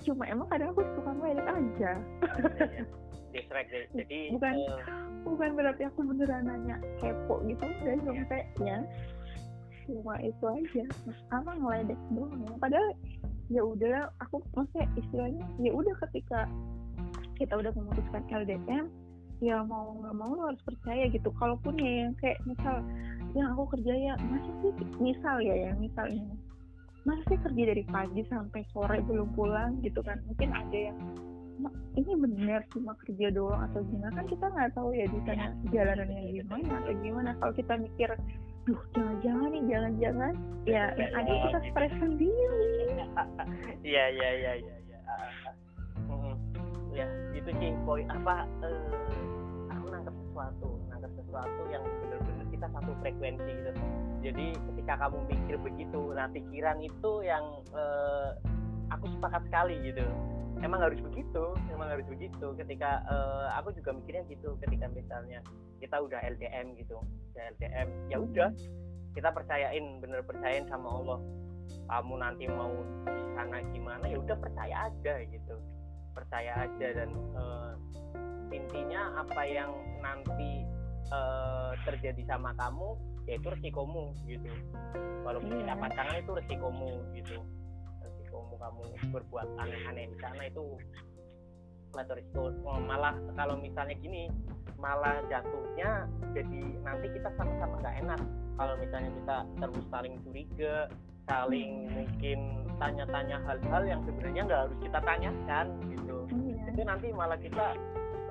[0.01, 1.93] cuma emang kadang aku suka balik aja Iya,
[2.73, 2.83] iya.
[3.33, 4.53] distract jadi Bukan.
[4.55, 4.81] eh,
[5.21, 8.77] bukan berarti aku beneran nanya kepo gitu enggak sampai ya
[9.85, 10.83] cuma itu aja
[11.31, 12.89] apa ngeledek doang padahal
[13.47, 16.49] ya udah aku maksudnya istilahnya ya udah ketika
[17.37, 18.89] kita udah memutuskan LDM
[19.37, 21.29] ya mau nggak mau lo harus percaya gitu.
[21.37, 22.81] Kalaupun ya yang kayak misal
[23.37, 24.13] yang aku kerja ya.
[24.29, 26.35] Masa sih misal ya yang misal ini.
[27.05, 30.19] Masa sih kerja dari pagi sampai sore belum pulang gitu kan?
[30.27, 30.97] Mungkin ada yang
[31.57, 34.13] "Ma, ini benar cuma kerja doang atau gimana?
[34.13, 37.29] Kan kita nggak tahu ya di sana jalanannya gimana atau gimana.
[37.41, 38.09] Kalau kita mikir
[38.67, 40.33] duh jangan-jangan nih jangan-jangan.
[40.67, 42.73] Ya yang ada kita stres sendiri.
[43.81, 44.99] Iya iya iya iya iya.
[46.97, 48.69] Ya itu sih poin apa aku
[50.07, 53.71] nangkep sesuatu nangkep sesuatu yang benar-benar kita satu frekuensi gitu.
[54.23, 57.43] Jadi ketika kamu mikir begitu nah pikiran itu yang
[57.75, 58.29] eh,
[58.87, 60.07] aku sepakat sekali gitu.
[60.63, 62.47] Emang harus begitu emang harus begitu.
[62.55, 65.43] Ketika eh, aku juga mikirnya gitu ketika misalnya
[65.83, 67.03] kita udah LDM gitu
[67.35, 68.49] udah LDM ya udah
[69.11, 71.19] kita percayain bener percayain sama Allah.
[71.67, 72.71] Kamu nanti mau
[73.03, 75.55] di sana gimana ya udah percaya aja gitu
[76.17, 77.73] percaya aja dan eh,
[78.49, 79.69] intinya apa yang
[80.01, 80.65] nanti
[81.13, 82.97] eh, terjadi sama kamu
[83.29, 84.49] ya itu resikomu gitu.
[85.21, 85.59] Walaupun Iya.
[85.67, 87.37] tidak pasangan itu resikomu gitu.
[88.01, 90.65] Resikomu kamu berbuat aneh-aneh di sana itu
[91.97, 92.53] atau risiko.
[92.61, 94.29] Oh, malah kalau misalnya gini
[94.77, 96.05] malah jatuhnya
[96.37, 98.21] jadi nanti kita sama-sama nggak enak.
[98.57, 100.75] Kalau misalnya kita terus saling curiga
[101.27, 102.39] saling mungkin
[102.79, 106.17] tanya-tanya hal-hal yang sebenarnya nggak harus kita tanyakan gitu.
[106.31, 106.63] Iya.
[106.71, 107.65] Itu nanti malah kita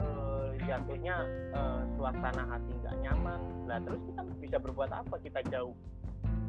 [0.01, 1.17] eh, jatuhnya
[1.53, 3.41] eh, suasana hati nggak nyaman.
[3.69, 5.15] Lah terus kita bisa berbuat apa?
[5.21, 5.77] Kita jauh.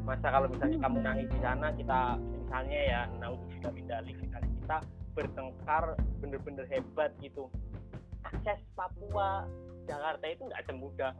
[0.08, 4.78] Masa kalau misalnya kamu nangis di sana kita misalnya ya naudzubillah min dzalik misalnya kita
[5.12, 5.84] bertengkar
[6.24, 7.52] bener-bener hebat gitu.
[8.24, 9.44] Akses Papua
[9.84, 11.12] Jakarta itu nggak semudah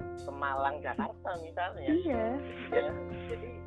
[0.00, 1.86] ke Malang Jakarta misalnya.
[1.86, 2.24] Iya.
[2.74, 2.90] Ya
[3.30, 3.61] jadi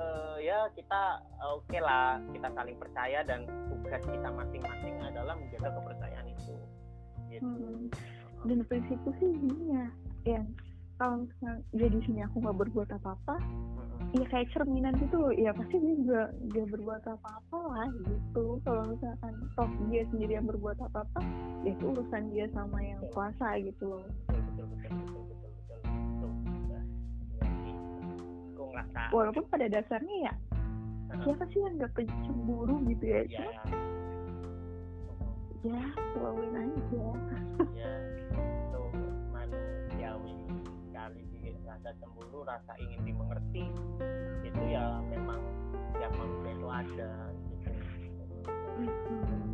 [0.00, 1.02] eh, ya kita
[1.44, 6.54] oke lah kita saling percaya dan tugas kita masing-masing adalah menjaga kepercayaan itu.
[7.30, 7.46] Gitu.
[7.46, 7.86] Hmm.
[8.42, 9.86] dan prinsipku sih gini ya
[10.26, 10.46] yang
[11.00, 14.20] kalau misalnya dia di sini aku nggak berbuat apa-apa Mm-mm.
[14.20, 18.60] ya kayak cerminan gitu ya pasti dia juga dia berbuat apa-apa lah gitu.
[18.68, 21.20] Kalau misalkan toh dia sendiri yang berbuat apa-apa
[21.64, 24.04] ya itu urusan dia sama yang kuasa gitu loh.
[24.28, 25.09] Betul betul betul
[28.70, 30.34] aku ngerasa walaupun pada dasarnya ya
[31.10, 31.22] Heeh.
[31.26, 33.26] siapa sih yang gak cemburu gitu ya?
[33.26, 33.50] Ya
[35.58, 35.82] cuma ya
[36.14, 37.06] flowin aja.
[37.74, 38.82] Ya itu
[39.34, 40.34] manusiawi
[40.86, 43.64] sekali sih rasa cemburu rasa ingin dimengerti.
[44.46, 45.42] Itu ya memang
[45.98, 47.70] tiap manusia itu ada gitu.
[48.86, 49.49] Mm-mm.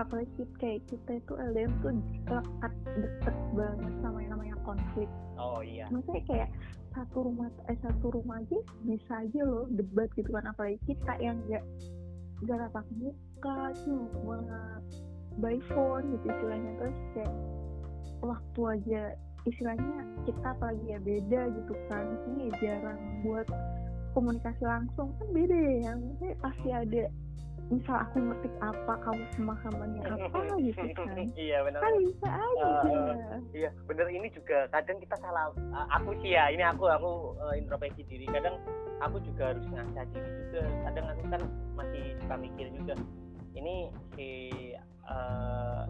[0.00, 1.92] Apalagi kayak kita itu LDM tuh
[2.26, 5.08] lekat deket banget sama yang namanya konflik.
[5.36, 5.86] Oh iya.
[5.92, 6.50] Maksudnya kayak
[6.90, 11.38] satu rumah eh satu rumah aja bisa aja loh debat gitu kan apalagi kita yang
[11.46, 11.64] nggak
[12.42, 14.38] nggak tatap muka cuma
[15.38, 16.70] by phone gitu istilahnya.
[16.80, 17.34] Terus kayak
[18.20, 19.02] waktu aja
[19.48, 19.96] istilahnya
[20.28, 23.48] kita apalagi ya beda gitu kan ini jarang buat
[24.12, 25.92] komunikasi langsung kan beda ya.
[25.94, 27.02] Maksudnya pasti ada
[27.70, 31.26] misal aku ngetik apa kamu pemahamannya apa gitu kan.
[31.38, 31.80] Iya benar.
[31.80, 36.50] Kan bisa aja Eh, iya bener ini juga kadang kita salah uh, aku sih ya
[36.50, 38.26] ini aku aku uh, introspeksi diri.
[38.26, 38.58] Kadang
[38.98, 40.62] aku juga harus ngaca diri juga.
[40.90, 41.42] Kadang aku kan
[41.78, 42.94] masih suka mikir juga
[43.54, 44.28] ini si
[45.06, 45.86] uh,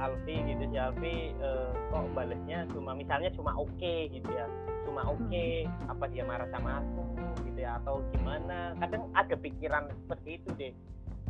[0.00, 4.48] Alfi gitu si Alfi uh, kok balesnya cuma misalnya cuma oke okay, gitu ya.
[4.88, 5.92] Cuma oke okay, hmm.
[5.92, 7.04] apa dia marah sama aku
[7.44, 8.72] gitu ya atau gimana?
[8.80, 10.72] Kadang ada pikiran seperti itu deh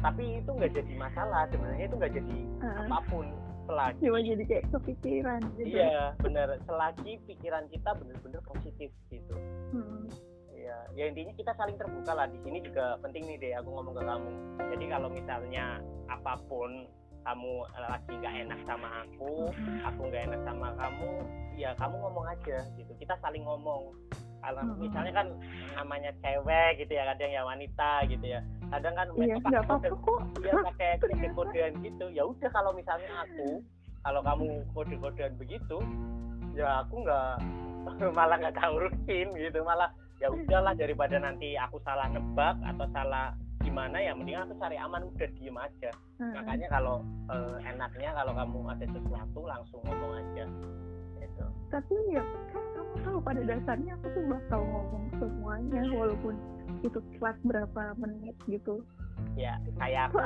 [0.01, 3.27] tapi itu nggak jadi masalah sebenarnya itu nggak jadi uh, apa pun
[3.69, 5.77] selagi cuma jadi kayak kepikiran gitu.
[5.79, 9.37] Iya benar selagi pikiran kita benar-benar positif gitu.
[9.71, 10.09] Hmm.
[10.51, 12.27] Ya ya intinya kita saling terbuka lah.
[12.27, 14.33] Di sini juga penting nih deh aku ngomong ke kamu.
[14.75, 15.65] Jadi kalau misalnya
[16.11, 16.89] apa pun
[17.21, 19.53] kamu lagi nggak enak sama aku
[19.85, 21.11] aku nggak enak sama kamu
[21.55, 22.93] ya kamu ngomong aja gitu.
[22.99, 23.93] Kita saling ngomong.
[24.41, 25.29] Kalau misalnya kan
[25.77, 30.55] namanya cewek gitu ya kadang ya wanita gitu ya kadang kan iya, pakai kode ya
[30.63, 32.07] pakai kode kodean gitu.
[32.15, 33.61] Ya udah kalau misalnya aku
[34.07, 35.79] kalau kamu kode kodean begitu
[36.55, 37.33] ya aku nggak
[38.19, 39.61] malah nggak tahu rutin gitu.
[39.67, 39.91] Malah
[40.23, 45.05] ya udahlah daripada nanti aku salah nebak atau salah gimana ya mending aku cari aman
[45.05, 45.91] udah diem aja.
[46.21, 46.33] Hmm.
[46.37, 46.97] makanya kalau
[47.29, 50.45] uh, enaknya kalau kamu ada sesuatu langsung ngomong aja.
[51.21, 51.45] Gitu.
[51.69, 56.35] Tapi ya kan kamu tahu pada dasarnya aku tuh bakal ngomong semuanya walaupun
[56.81, 58.85] itu telat berapa menit gitu.
[59.37, 60.19] Ya kayak aku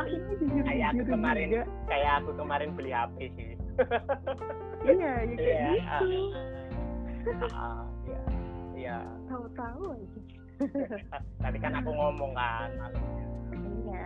[0.63, 1.67] kayak aku kemarin juga.
[1.91, 3.51] kayak aku kemarin beli HP sih.
[4.85, 5.73] Iya ya kayak yeah.
[5.73, 6.21] gitu.
[7.25, 8.21] uh, uh, ya
[8.77, 8.97] iya.
[9.33, 10.21] Tahu-tahu aja.
[11.43, 12.69] Tadi kan aku ngomong kan
[13.81, 14.05] iya.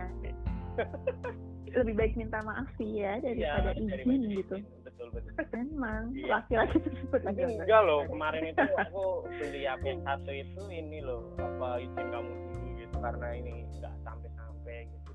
[1.75, 4.23] Lebih baik minta maaf sih ya daripada ya, izin.
[4.39, 4.55] gitu
[4.99, 6.27] betul betul memang iya.
[6.27, 11.79] laki-laki tersebut tapi enggak loh kemarin itu aku beli HP satu itu ini loh apa
[11.79, 15.11] izin kamu dulu gitu karena ini nggak sampai sampai gitu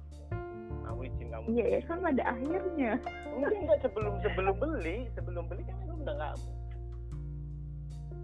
[0.88, 2.92] aku izin kamu iya ya kan pada akhirnya
[3.28, 6.36] enggak enggak sebelum sebelum beli sebelum beli kan aku udah nggak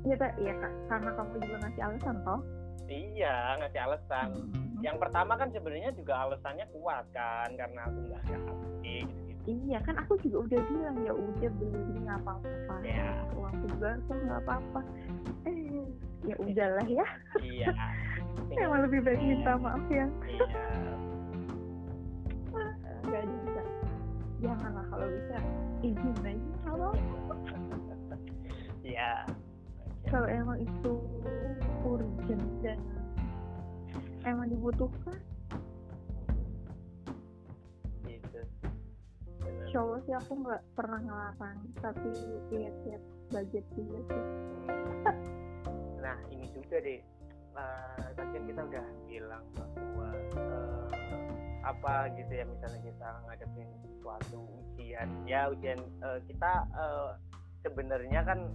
[0.01, 2.41] Iya, iya kak, karena kamu juga ngasih alasan toh?
[2.89, 4.29] Iya, ngasih alasan.
[4.33, 4.81] Hmm.
[4.81, 8.23] Yang pertama kan sebenarnya juga alasannya kuat kan, karena aku nggak
[8.81, 12.75] gitu, Iya kan aku juga udah bilang ya udah beli nggak apa-apa.
[12.85, 13.25] Ya.
[13.37, 14.81] Uang juga tuh nggak apa-apa.
[15.49, 15.89] Eh,
[16.29, 17.07] ya udahlah ya.
[17.41, 17.71] Iya.
[18.65, 20.07] Emang lebih baik minta maaf ya.
[20.29, 20.47] Iya.
[23.11, 23.63] Gak bisa.
[24.39, 25.37] Janganlah kalau bisa
[25.83, 26.95] izin aja kalau.
[28.87, 29.27] Iya
[30.09, 30.93] kalau emang itu
[31.87, 32.79] urgent dan
[34.27, 35.19] emang dibutuhkan
[39.71, 42.11] Insya Allah sih aku nggak pernah ngelarang tapi
[42.51, 44.25] lihat-lihat budget juga sih.
[46.03, 46.99] Nah ini juga deh.
[47.55, 50.11] Uh, tadi kan kita udah bilang bahwa
[50.43, 50.91] uh,
[51.63, 53.71] apa gitu ya misalnya kita ngadepin
[54.03, 57.15] suatu ujian ya ujian uh, kita uh,
[57.63, 58.51] sebenarnya kan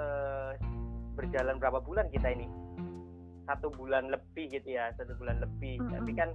[0.00, 0.56] uh,
[1.12, 2.48] berjalan berapa bulan kita ini?
[3.44, 5.76] Satu bulan lebih gitu ya satu bulan lebih.
[5.76, 5.96] Mm -hmm.
[6.00, 6.30] tapi kan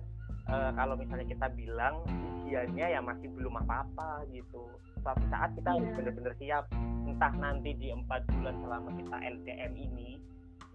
[0.50, 4.66] e, kalau misalnya kita bilang ujiannya ya masih belum apa-apa gitu.
[5.06, 5.98] Suatu saat kita harus yeah.
[6.02, 6.66] benar-benar siap.
[7.06, 10.10] Entah nanti di empat bulan selama kita LDM ini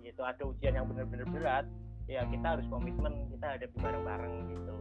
[0.04, 1.64] gitu ada ujian yang benar-benar berat
[2.04, 4.74] ya kita harus komitmen kita ada bareng-bareng gitu.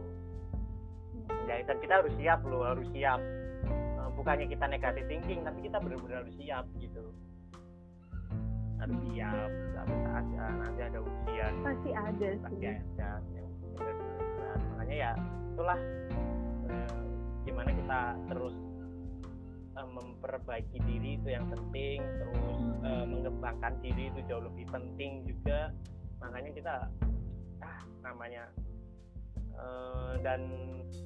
[1.48, 3.20] Ya dan kita harus siap loh harus siap.
[3.64, 7.04] Eh, bukannya kita negatif thinking tapi kita benar-benar harus siap gitu.
[8.76, 11.52] Harus siap suatu saat ya, nanti ada ujian.
[11.64, 13.53] Pasti ada pasti sih ada yang
[14.84, 15.12] makanya ya
[15.56, 15.80] itulah
[16.68, 16.92] eh,
[17.48, 18.56] gimana kita terus
[19.80, 25.72] eh, memperbaiki diri itu yang penting terus eh, mengembangkan diri itu jauh lebih penting juga.
[26.20, 26.74] Makanya kita
[27.64, 28.44] ah namanya
[30.20, 30.44] dan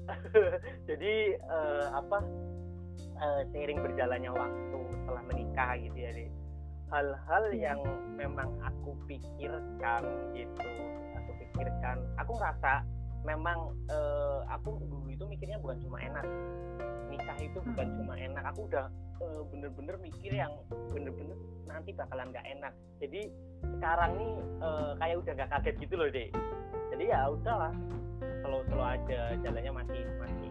[0.89, 1.37] jadi
[1.93, 2.19] apa
[3.53, 6.11] seiring berjalannya waktu setelah menikah gitu ya
[6.89, 7.77] hal-hal iya.
[7.77, 7.81] yang
[8.17, 10.65] memang aku pikirkan gitu
[11.13, 12.89] aku pikirkan aku ngerasa
[13.29, 16.25] memang uh, aku dulu itu mikirnya bukan cuma enak.
[17.13, 17.97] Nikah itu bukan hmm.
[18.01, 18.45] cuma enak.
[18.57, 18.89] Aku udah
[19.21, 20.53] uh, bener-bener mikir yang
[20.89, 21.37] bener-bener
[21.69, 22.73] nanti bakalan gak enak.
[23.05, 23.29] Jadi
[23.77, 24.33] sekarang nih
[24.65, 26.33] uh, kayak udah gak kaget gitu loh deh
[26.99, 27.73] jadi ya udahlah
[28.43, 30.51] kalau selalu aja jalannya masih masih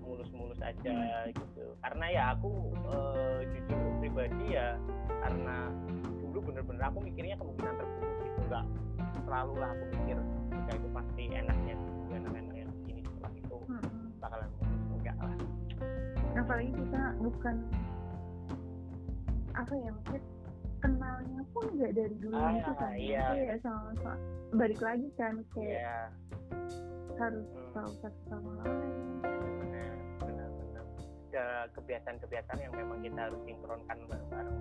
[0.00, 1.36] mulus-mulus aja hmm.
[1.36, 1.68] gitu.
[1.84, 4.80] Karena ya aku uh, jujur pribadi ya
[5.20, 5.68] karena
[6.24, 8.64] dulu bener-bener aku mikirnya kemungkinan terburuk gitu enggak
[9.28, 11.76] selalu lah aku mikir jika itu pasti enaknya
[16.36, 17.56] apalagi kita bukan
[19.56, 20.22] apa ya mungkin
[20.84, 22.92] kenalnya pun enggak dari dulu ah, gitu kan.
[23.00, 23.24] iya.
[23.32, 24.14] ya sama, sama
[24.52, 26.06] balik lagi kan kayak yeah.
[27.16, 27.72] harus hmm.
[27.72, 28.94] tahu satu sama lain.
[31.76, 34.60] Kebiasaan-kebiasaan yang memang kita harus sinkronkan bareng-bareng.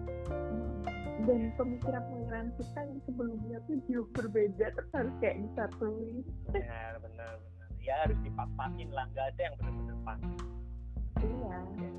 [1.24, 6.28] Dan pemikiran-pemikiran kita yang sebelumnya tuh jauh berbeda terus harus kayak disatuin.
[6.52, 7.68] Benar benar benar.
[7.80, 10.20] Ya harus dipapain lah nggak ada yang benar-benar pas
[11.45, 11.89] iya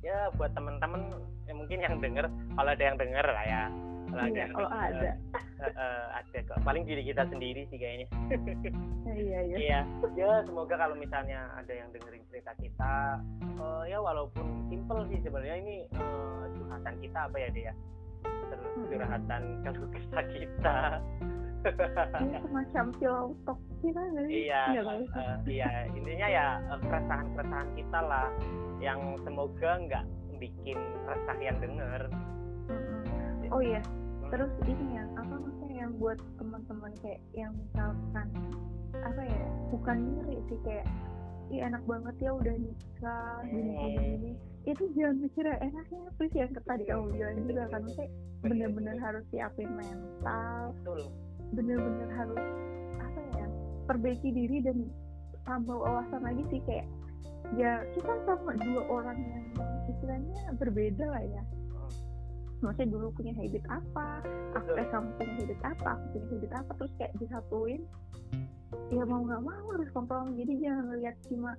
[0.00, 1.12] ya buat teman-teman
[1.44, 2.24] ya mungkin yang denger
[2.56, 3.62] kalau ada yang denger lah ya
[4.10, 5.10] kalau ada Iya, yang kalau denger, ada.
[5.60, 8.08] eh, ada kok paling diri kita sendiri sih kayaknya
[9.10, 9.56] Iya, iya.
[9.60, 9.80] iya
[10.16, 12.94] ya semoga kalau misalnya ada yang dengerin cerita kita
[13.60, 17.72] eh, ya walaupun simple sih sebenarnya ini eh, curhatan kita apa ya dia
[18.50, 18.88] terus Mm-mm.
[18.88, 20.76] curhatan kalau kesah kita
[21.60, 24.48] Ini semacam pillow talk kita sih?
[24.48, 25.70] iya eh, iya.
[25.92, 28.28] Intinya ya eh, keresahan-keresahan kita lah
[28.80, 30.04] yang semoga nggak
[30.40, 32.02] bikin resah yang denger.
[33.50, 33.82] Oh iya,
[34.30, 38.28] terus ini ya, apa maksudnya yang buat teman-teman kayak yang misalkan
[38.94, 39.44] apa ya,
[39.74, 40.86] bukan ngiri sih kayak
[41.50, 44.30] Ih enak banget ya udah nikah gini gini gini.
[44.70, 47.82] Itu jangan mikir ya, enaknya sih yang tadi kamu bilang juga kan?
[47.82, 48.06] Maksudnya
[48.38, 50.70] bener-bener harus siapin mental.
[50.78, 51.10] Betul
[51.52, 52.42] bener-bener harus
[52.98, 53.46] apa ya
[53.86, 54.86] perbaiki diri dan
[55.44, 56.86] tambah wawasan lagi sih kayak
[57.58, 59.44] ya kita sama dua orang yang
[59.90, 61.42] istilahnya berbeda lah ya.
[62.60, 64.20] Maksudnya dulu punya habit apa
[64.52, 67.82] aku eh kamu punya habit apa aku punya habit apa terus kayak disatuin
[68.92, 71.50] ya mau nggak mau harus kompromi jadi jangan lihat cuma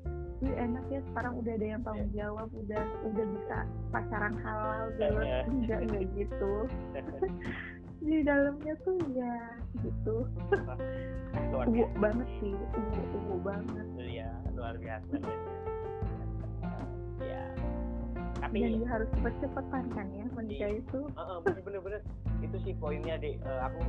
[0.42, 3.58] Wih, enak ya sekarang udah ada yang tanggung jawab udah udah bisa
[3.94, 5.46] pacaran halal Iya.
[5.46, 6.54] enggak enggak gitu
[8.02, 9.36] di dalamnya tuh ya
[9.80, 10.26] gitu.
[11.54, 11.98] Luar uwu biasa.
[11.98, 13.86] banget sih uwu uwu banget.
[13.96, 15.16] Iya, luar biasa.
[17.24, 17.44] ya.
[18.42, 20.82] Tapi dan dia harus cepet-cepetan kan ya menikah Iya.
[20.82, 21.00] itu.
[21.08, 22.02] Heeh, bener-bener
[22.42, 23.80] itu sih poinnya dek Eh, aku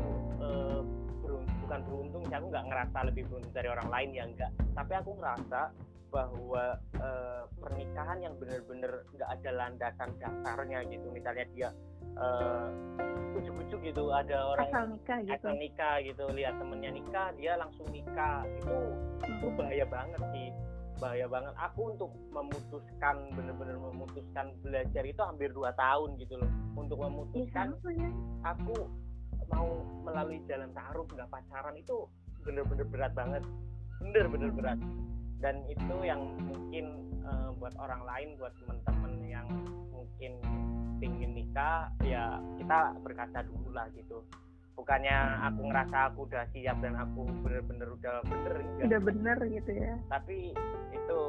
[1.25, 4.92] berun- bukan beruntung sih aku nggak ngerasa lebih beruntung dari orang lain ya enggak tapi
[4.92, 5.72] aku ngerasa
[6.12, 6.64] bahwa
[7.01, 11.09] eh, pernikahan yang bener-bener nggak ada landasan dasarnya gitu.
[11.09, 11.68] Misalnya dia
[12.18, 12.66] eh,
[13.40, 15.35] ujuk-ujuk gitu ada orang asal nikah gitu.
[15.40, 18.79] asal nikah gitu lihat temennya nikah dia langsung nikah itu
[19.25, 20.48] itu bahaya banget sih
[21.03, 21.51] bahaya banget.
[21.59, 26.46] Aku untuk memutuskan bener-bener memutuskan belajar itu hampir dua tahun gitu loh.
[26.79, 28.11] Untuk ya memutuskan ya.
[28.46, 28.87] aku
[29.51, 32.07] mau melalui jalan taruh nggak pacaran itu
[32.46, 33.42] bener-bener berat banget.
[33.98, 34.79] Bener-bener berat
[35.42, 39.46] dan itu yang mungkin eh, buat orang lain buat teman-teman yang
[39.90, 40.33] mungkin
[41.02, 44.22] pingin nikah ya kita berkata dulu lah gitu.
[44.72, 48.87] Bukannya aku ngerasa aku udah siap dan aku bener-bener udah bener enggak.
[48.88, 49.94] Udah bener gitu ya?
[50.09, 50.55] Tapi
[50.94, 51.20] itu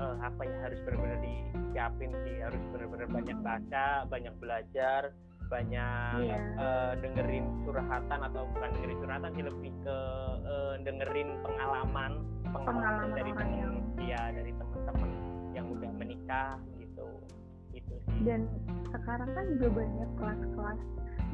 [0.00, 2.36] eh, apa ya harus benar-benar disiapin sih.
[2.40, 5.12] Harus benar-benar banyak baca banyak belajar
[5.46, 6.38] banyak Iya.
[6.56, 9.96] eh, dengerin curhatan atau bukan dengerin curhatan sih lebih ke
[10.44, 12.12] eh, dengerin pengalaman
[12.44, 13.58] pengalaman Pengalaman dari orang temen.
[13.58, 15.10] yang- iya dari teman-teman
[15.52, 17.06] yang udah menikah gitu.
[17.72, 18.18] Itu sih.
[18.22, 18.40] Dan
[18.88, 20.80] sekarang kan juga banyak kelas-kelas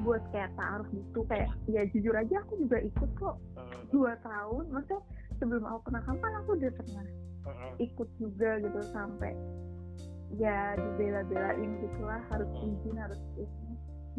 [0.00, 1.20] buat kayak taruh gitu.
[1.26, 3.36] Kayak ya jujur aja aku juga ikut kok.
[3.52, 5.00] Hmm, dua tahun maksudnya
[5.36, 7.04] sebelum aku pernah kapan aku udah pernah
[7.42, 9.32] hmm, ikut juga gitu sampai
[10.32, 12.22] ya dibela-belain gitu lah.
[12.28, 12.64] Harus Hmm.
[12.70, 13.20] izin harus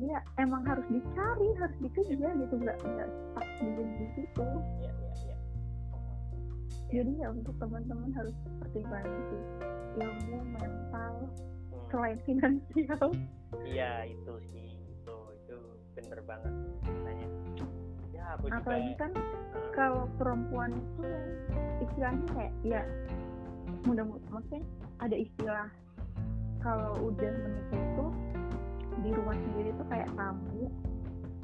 [0.02, 4.42] ya emang harus dicari harus dikejar gitu nggak nggak stuck di situ.
[4.82, 5.38] Iya, iya, iya.
[6.92, 9.44] jadi ya untuk teman-teman harus pertimbangkan sih
[10.02, 11.16] ilmu mental
[11.72, 11.88] Hmm.
[11.92, 13.08] selain finansial.
[13.64, 15.58] Iya itu sih itu itu
[15.96, 17.28] bener banget katanya
[18.12, 19.12] ya aku juga apalagi kan
[19.72, 21.04] kalau perempuan itu
[21.84, 22.82] istilahnya kayak ya
[23.84, 24.64] mudah maksudnya
[25.00, 25.68] ada istilah
[26.62, 28.06] kalau udah menikah itu
[29.32, 30.68] rumah sendiri tuh kayak tamu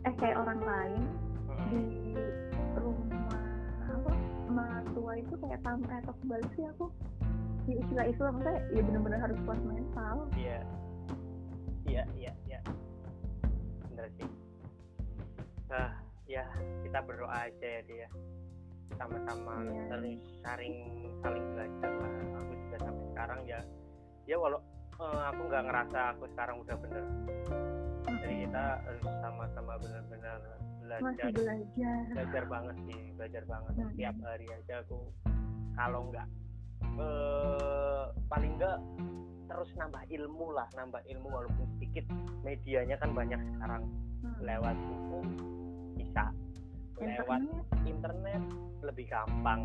[0.03, 1.01] eh kayak orang lain
[1.47, 1.67] hmm.
[1.71, 1.83] di
[2.75, 3.39] rumah
[3.87, 4.11] apa
[4.51, 6.91] mertua itu kayak tamu eh, atau kembali sih aku
[7.63, 10.59] di istilah itu maksudnya ya benar-benar harus kuat mental Iya.
[11.87, 12.59] Iya, iya, iya.
[13.87, 14.27] Bener sih.
[15.71, 15.95] Nah,
[16.27, 16.43] ya
[16.83, 18.07] kita berdoa aja ya dia.
[18.99, 19.95] Sama-sama Iya.
[19.95, 20.75] terus saling
[21.23, 22.11] saling belajar lah.
[22.43, 23.59] Aku juga sampai sekarang ya
[24.27, 24.59] ya walau
[24.99, 27.03] eh, aku nggak ngerasa aku sekarang udah bener.
[28.07, 28.65] Jadi kita
[29.19, 30.39] sama-sama benar-benar
[30.87, 31.31] masih belajar.
[31.35, 31.99] belajar.
[32.15, 33.73] Belajar banget sih belajar banget.
[33.75, 33.87] Hmm.
[33.91, 34.99] setiap hari aja aku
[35.75, 36.27] kalau nggak
[36.97, 38.77] eh, paling nggak
[39.47, 42.05] terus nambah ilmu lah nambah ilmu walaupun sedikit.
[42.47, 43.83] Medianya kan banyak sekarang.
[44.17, 44.33] Hmm.
[44.41, 45.19] lewat buku
[45.99, 46.33] bisa.
[46.97, 47.41] Lewat
[47.85, 47.85] internet?
[47.85, 48.43] internet
[48.81, 49.61] lebih gampang.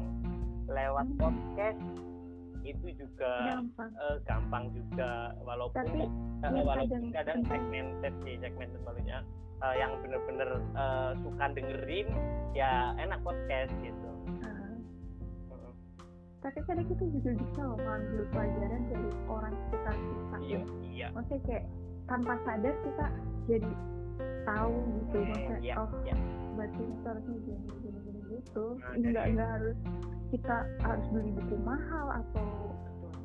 [0.69, 1.19] Lewat Hmm.
[1.19, 1.81] podcast
[2.63, 3.91] itu juga gampang.
[3.99, 5.99] eh, gampang juga walaupun tapi
[6.43, 9.19] yang walaupun kadang- kadang segmented sih segmented maksudnya
[9.63, 12.09] eh, yang bener-bener eh, suka dengerin
[12.53, 14.11] ya enak podcast gitu.
[14.45, 14.77] Uh,
[16.43, 20.37] tapi kadang kita juga bisa loh ngambil pelajaran dari orang sekitar kita.
[20.43, 21.07] Iya iya.
[21.15, 21.65] Maksudnya kayak
[22.11, 23.07] tanpa sadar kita
[23.49, 23.73] jadi
[24.45, 25.19] tahu gitu.
[25.23, 26.15] Maksudnya iya oh iya.
[26.59, 28.65] berarti harusnya gini gini gini gitu.
[28.83, 29.79] Nah, nggak nggak harus
[30.33, 32.49] kita harus beli buku mahal atau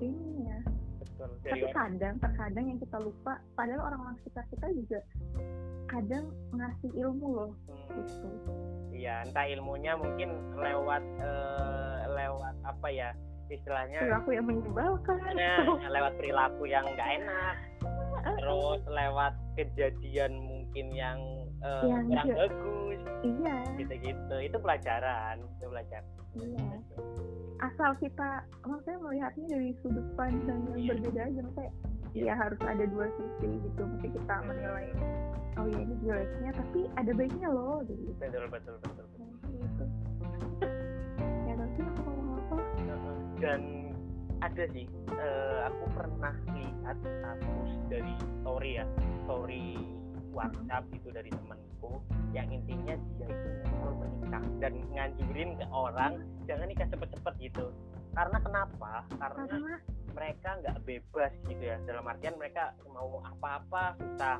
[0.03, 0.59] ini ya
[0.99, 4.99] betul tapi kadang terkadang yang kita lupa padahal orang-orang sekitar kita juga
[5.87, 8.27] kadang ngasih ilmu loh hmm, gitu.
[8.91, 10.29] Iya entah ilmunya mungkin
[10.59, 13.09] lewat eh, lewat apa ya
[13.47, 14.03] istilahnya?
[14.03, 15.19] Perilaku yang menyebalkan.
[15.31, 17.55] Nah, lewat perilaku yang nggak enak.
[18.43, 21.19] Terus lewat kejadian mungkin yang
[21.59, 23.57] eh, Yang kurang juga- bagus iya.
[23.75, 24.35] gitu-gitu.
[24.41, 26.09] Itu pelajaran itu pelajaran.
[26.37, 26.69] Iya.
[27.57, 28.29] Asal kita
[28.61, 30.89] maksudnya melihatnya dari sudut pandang yang Iya.
[30.93, 31.71] berbeda aja maksudnya
[32.13, 34.89] ya harus ada dua sisi gitu mesti kita menilai
[35.53, 38.09] oh ya ini jeleknya tapi ada baiknya loh gitu.
[38.15, 39.05] Betul betul betul, betul.
[39.17, 39.85] Nah, gitu.
[41.45, 42.57] Ya tapi aku ngomong apa?
[43.37, 43.61] Dan
[44.37, 48.85] ada sih eh, aku pernah lihat status dari story ya
[49.25, 49.77] story
[50.37, 51.97] WhatsApp itu dari temanku
[52.29, 56.13] yang intinya dia itu nyesel menikah dan nganjurin ke orang
[56.45, 57.65] jangan nikah cepet-cepet gitu.
[58.13, 58.91] Karena kenapa?
[59.17, 59.75] Karena karena?
[60.17, 61.77] mereka nggak bebas gitu ya.
[61.85, 64.37] Dalam artian mereka mau apa-apa susah.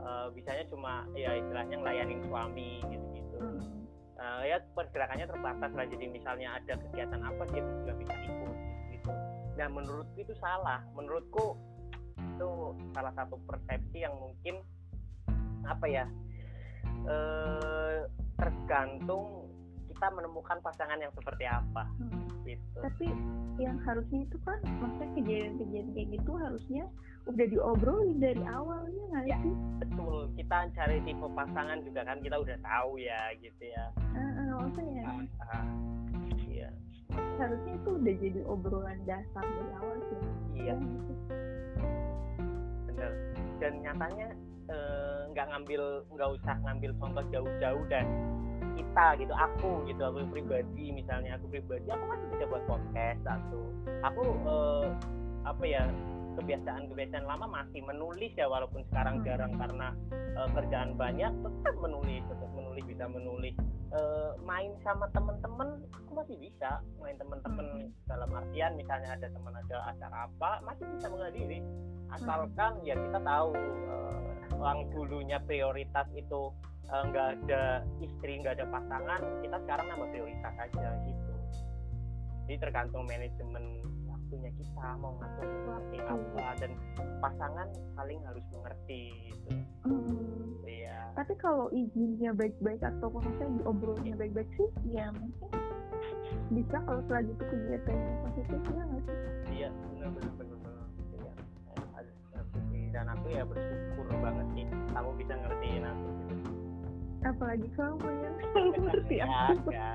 [0.00, 3.38] Eh, bisanya cuma ya istilahnya ngelayanin suami gitu-gitu.
[3.38, 3.80] Hmm,
[4.20, 5.86] Eh, ya pergerakannya terbatas lah.
[5.88, 8.56] Jadi misalnya ada kegiatan apa dia nggak bisa ikut
[8.92, 9.10] gitu.
[9.56, 10.84] Nah menurutku itu salah.
[10.92, 11.56] Menurutku
[12.20, 12.50] itu
[12.92, 14.60] salah satu persepsi yang mungkin
[15.66, 16.04] apa ya
[17.08, 18.00] eh
[18.40, 19.48] tergantung
[19.88, 22.24] kita menemukan pasangan yang seperti apa hmm.
[22.48, 22.80] gitu.
[22.80, 23.06] Tapi
[23.60, 26.84] yang harusnya itu kan maksudnya kejadian-kejadian kayak gitu harusnya
[27.28, 29.36] udah diobrolin dari awalnya nggak Ya.
[29.44, 29.54] sih?
[29.84, 30.32] betul.
[30.40, 33.84] Kita cari tipe pasangan juga kan kita udah tahu ya gitu ya.
[34.16, 35.04] Ah, maksudnya
[36.48, 36.68] iya.
[37.36, 40.20] Harusnya itu udah jadi obrolan dasar dari awal sih.
[40.64, 40.72] Iya.
[40.72, 41.12] Ya, gitu.
[42.88, 43.12] bener.
[43.60, 44.28] Dan nyatanya
[44.70, 45.82] eh, nggak ngambil
[46.14, 48.06] nggak usah ngambil contoh jauh-jauh dan
[48.78, 53.60] kita gitu aku gitu aku pribadi misalnya aku pribadi aku masih bisa buat podcast satu.
[54.06, 54.86] Aku eh,
[55.44, 55.84] apa ya
[56.38, 59.26] kebiasaan-kebiasaan lama masih menulis ya walaupun sekarang Hmm.
[59.26, 63.54] jarang karena eh, kerjaan banyak tetap menulis tetap menulis bisa menulis.
[63.90, 69.76] Eh, main sama temen-temen aku masih bisa main temen-temen dalam artian misalnya ada teman ada
[69.90, 71.58] acara apa masih bisa menghadiri
[72.14, 73.50] asalkan ya kita tahu
[73.90, 74.18] eh,
[74.54, 76.54] orang dulunya prioritas itu
[76.90, 81.34] nggak ada istri nggak ada pasangan kita sekarang nambah prioritas aja gitu.
[82.50, 83.78] Jadi tergantung manajemen
[84.30, 86.70] waktunya kita mau ngatur seperti apa dan
[87.18, 87.66] pasangan
[87.98, 89.50] saling harus mengerti gitu.
[89.90, 90.62] Mm-mm.
[90.70, 91.10] iya.
[91.18, 95.50] Tapi kalau izinnya baik-baik atau maksudnya diobrolnya baik-baik sih ya mungkin
[96.54, 99.16] bisa kalau selagi itu kegiatannya positif ya nggak sih?
[99.50, 100.30] Iya benar benar
[102.70, 106.50] iya dan aku ya bersyukur banget sih kamu bisa ngertiin aku gitu.
[107.26, 109.90] Apalagi kamu yang selalu ngerti ya, aku ya.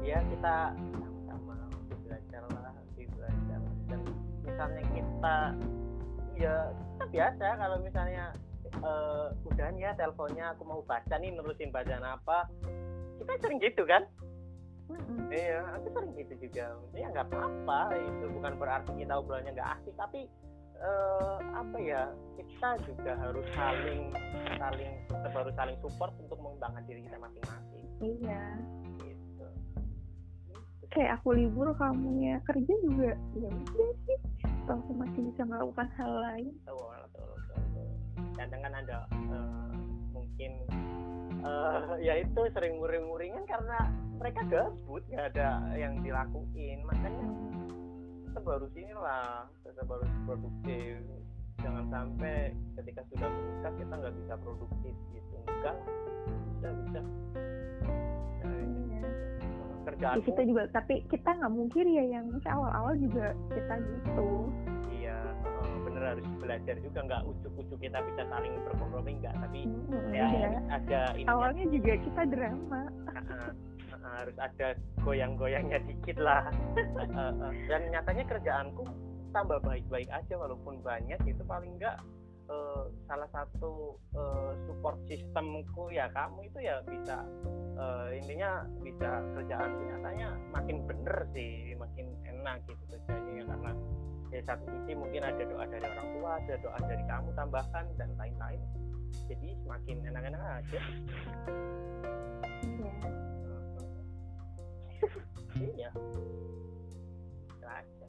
[0.00, 0.56] ya kita
[4.56, 5.36] misalnya kita
[6.40, 8.24] ya kita biasa kalau misalnya
[8.72, 12.48] eh, udah nih ya teleponnya aku mau baca nih nurusin bacaan apa
[13.20, 14.08] kita sering gitu kan
[14.86, 15.34] Mm-mm.
[15.34, 16.78] Iya, aku sering gitu juga.
[16.94, 20.30] Ya nggak apa-apa, itu bukan berarti kita obrolannya nggak asik, tapi
[20.78, 22.06] eh, apa ya
[22.38, 24.14] kita juga harus saling
[24.54, 27.84] saling tetap harus saling support untuk mengembangkan diri kita masing-masing.
[27.98, 28.42] iya
[29.02, 29.46] Gitu.
[30.92, 34.18] kayak aku libur kamu ya kerja juga ya udah sih
[34.66, 37.30] Toh aku masih bisa melakukan hal lain Betul, betul.
[38.34, 39.72] Kadang kan ada eh,
[40.10, 40.52] mungkin
[41.46, 43.78] eh, ya itu sering muring-muringan karena
[44.16, 47.26] mereka gabut nggak ada yang dilakuin makanya
[48.26, 51.00] tetap harus inilah tetap harus produktif
[51.60, 55.76] jangan sampai ketika sudah menikah kita nggak bisa produktif gitu enggak
[56.56, 57.00] bisa bisa.
[59.96, 64.30] Kerjaan Ya, kita juga tapi kita nggak mungkin ya yang awal-awal juga kita gitu.
[64.92, 65.18] Iya
[65.88, 70.48] bener harus belajar juga nggak ujuk-ujuk kita bisa saling berkompromi enggak tapi Hmm, ya iya.
[70.68, 72.82] ada ini awalnya juga kita drama.
[74.06, 74.68] Harus ada
[75.02, 76.46] goyang-goyangnya dikit lah.
[77.68, 78.84] Dan nyatanya kerjaanku
[79.34, 81.98] tambah baik-baik aja walaupun banyak itu paling enggak
[82.46, 87.22] eh, salah satu eh, support sistemku ya kamu itu ya bisa
[87.78, 93.72] eh, intinya bisa kerjaan nyatanya makin bener sih makin enak gitu kerjanya ya karena
[94.30, 98.10] dari satu sisi mungkin ada doa dari orang tua ada doa dari kamu tambahkan dan
[98.18, 98.60] lain-lain.
[99.30, 100.80] Jadi semakin enak-enak aja.
[102.66, 102.90] Iya.
[105.72, 105.90] iya.
[107.64, 108.06] Aja.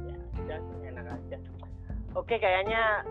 [0.00, 1.38] Ya udah enak aja.
[2.14, 3.02] Oke kayaknya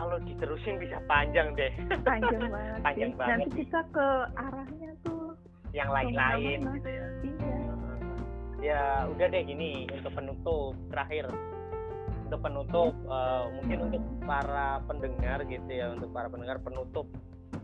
[0.00, 1.72] kalau diterusin bisa panjang deh.
[2.00, 3.36] Panjang banget Panjang banget.
[3.44, 5.36] Nanti kita ke arahnya tuh
[5.76, 6.58] yang lain-lain.
[6.80, 7.58] Gitu ya iya.
[8.60, 8.82] Ya
[9.12, 11.28] udah deh gini untuk penutup terakhir.
[12.24, 17.10] Untuk penutup uh, mungkin untuk para pendengar gitu ya untuk para pendengar penutup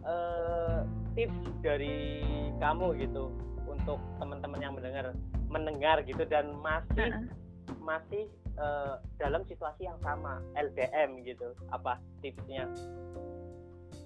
[0.05, 0.83] uh,
[1.15, 2.21] tips dari
[2.59, 3.31] kamu gitu
[3.71, 5.15] untuk teman-teman yang mendengar
[5.47, 7.47] mendengar gitu dan masih uh
[7.87, 8.27] masih
[8.61, 11.53] uh, dalam situasi yang sama LDM gitu.
[11.73, 12.69] Apa tipsnya?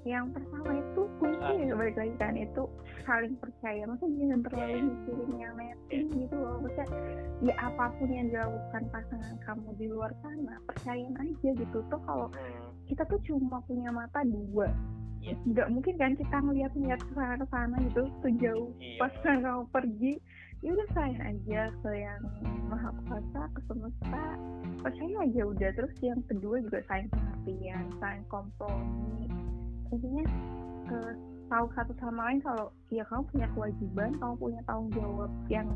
[0.08, 2.62] Yang pertama itu kunci ya balik lagi kan itu
[3.04, 3.84] saling percaya.
[3.84, 6.56] Maksudnya jangan terlalu mikirin yang netting gitu loh.
[6.64, 6.88] Maksudnya
[7.44, 11.78] ya apa pun yang dilakukan pasangan kamu di luar sana percayain aja gitu.
[11.92, 12.70] Tuh kalau hmm.
[12.88, 14.72] kita tuh cuma punya mata dua.
[15.20, 15.36] Yeah.
[15.44, 18.96] nggak mungkin kan kita ngeliat-ngeliat ke sana sana gitu sejauh yeah.
[18.96, 20.16] pas kamu pergi
[20.60, 21.60] ya udah sayang aja.
[21.80, 22.22] Ke yang
[22.68, 24.24] maha kuasa ke semesta.
[24.80, 25.70] Percaya aja udah.
[25.76, 29.28] Terus yang kedua juga sayang pengertian sayang kompromi.
[29.90, 30.24] Intinya
[30.92, 31.12] uh,
[31.50, 35.68] tahu satu sama lain kalau ya kamu punya kewajiban kamu punya tanggung jawab yang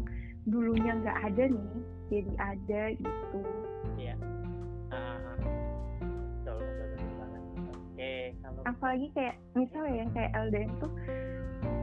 [0.46, 1.70] dulunya nggak ada nih
[2.12, 3.40] jadi ada gitu.
[3.98, 4.14] Iya.
[4.94, 5.24] Uh,
[8.64, 10.92] apalagi kayak misalnya yang kayak LDM tuh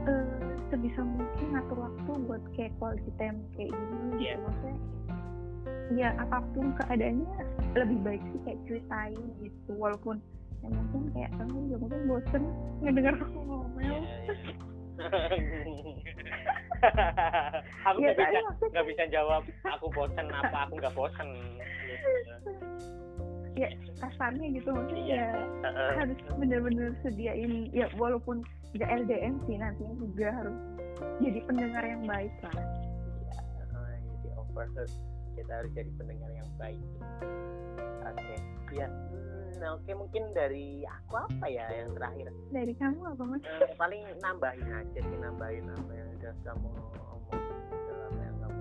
[0.08, 4.10] uh, sebisa mungkin ngatur waktu buat kayak quality time kayak gini yeah.
[4.10, 4.36] gitu iya.
[4.40, 4.78] maksudnya
[5.92, 7.28] ya apa pun keadaannya
[7.76, 10.24] lebih baik sih kayak ceritain gitu walaupun
[10.64, 12.44] ya mungkin kayak kamu juga mungkin bosen
[12.80, 14.00] ngedenger aku ngomel yeah,
[15.76, 16.00] yeah.
[17.86, 18.40] aku ya, nggak bisa
[18.72, 21.30] nggak bisa jawab aku bosen apa aku nggak bosen
[23.60, 23.68] ya
[24.00, 25.28] kasarnya gitu maksudnya ya
[25.68, 30.58] uh, harus bener-bener sediain ya walaupun nggak LDM sih nantinya juga harus
[31.20, 32.56] jadi pendengar yang baik lah.
[32.56, 33.36] Ya,
[33.76, 34.66] uh, jadi over
[35.36, 36.82] kita harus jadi pendengar yang baik.
[38.02, 38.40] Oke okay.
[38.76, 38.90] ya
[39.62, 42.34] nah oke mungkin dari aku apa ya yang terakhir?
[42.50, 43.46] Dari kamu apa mas?
[43.46, 46.70] Uh, paling nambahin aja sih nambahin apa yang udah kamu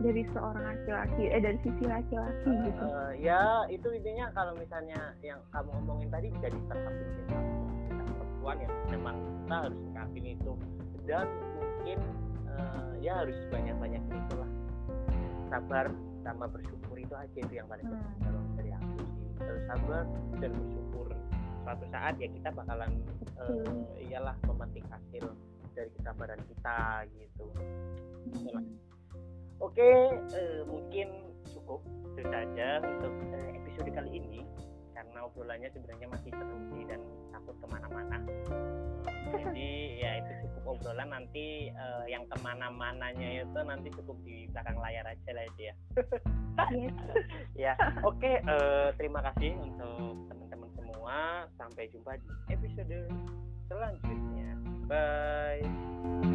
[0.00, 2.84] dari seorang laki-laki eh dari sisi laki-laki uh, gitu.
[2.88, 7.38] uh, ya itu intinya kalau misalnya yang kamu omongin tadi bisa diterapin kita
[8.50, 8.70] perempuan ya.
[8.90, 10.52] Memang kita harus ngapin itu.
[11.06, 11.26] Dan
[11.58, 11.98] mungkin
[12.50, 14.50] uh, ya harus banyak-banyak itulah.
[15.50, 15.86] Sabar
[16.22, 18.12] sama bersyukur itu aja itu yang paling penting.
[18.20, 18.22] Hmm.
[18.28, 20.04] kalau dari aku sih harus sabar
[20.36, 21.06] dan bersyukur
[21.64, 22.92] suatu saat ya kita bakalan
[23.40, 25.24] uh, iyalah memetik hasil
[25.72, 27.46] dari kesabaran kita gitu.
[28.36, 28.62] Hmm.
[29.60, 31.08] Oke, uh, mungkin
[31.50, 31.80] cukup
[32.14, 34.44] itu saja untuk uh, episode kali ini
[35.00, 36.30] karena obrolannya sebenarnya masih
[36.76, 37.00] sih dan
[37.32, 38.20] takut ke mana-mana.
[39.32, 44.76] Jadi ya itu cukup obrolan nanti uh, yang ke mana-mananya itu nanti cukup di belakang
[44.76, 45.74] layar aja lah itu ya.
[46.76, 46.92] Yes.
[47.56, 47.72] ya,
[48.04, 48.20] oke.
[48.20, 51.48] Okay, uh, terima kasih untuk teman-teman semua.
[51.56, 53.08] Sampai jumpa di episode
[53.72, 54.60] selanjutnya.
[54.84, 56.28] Bye.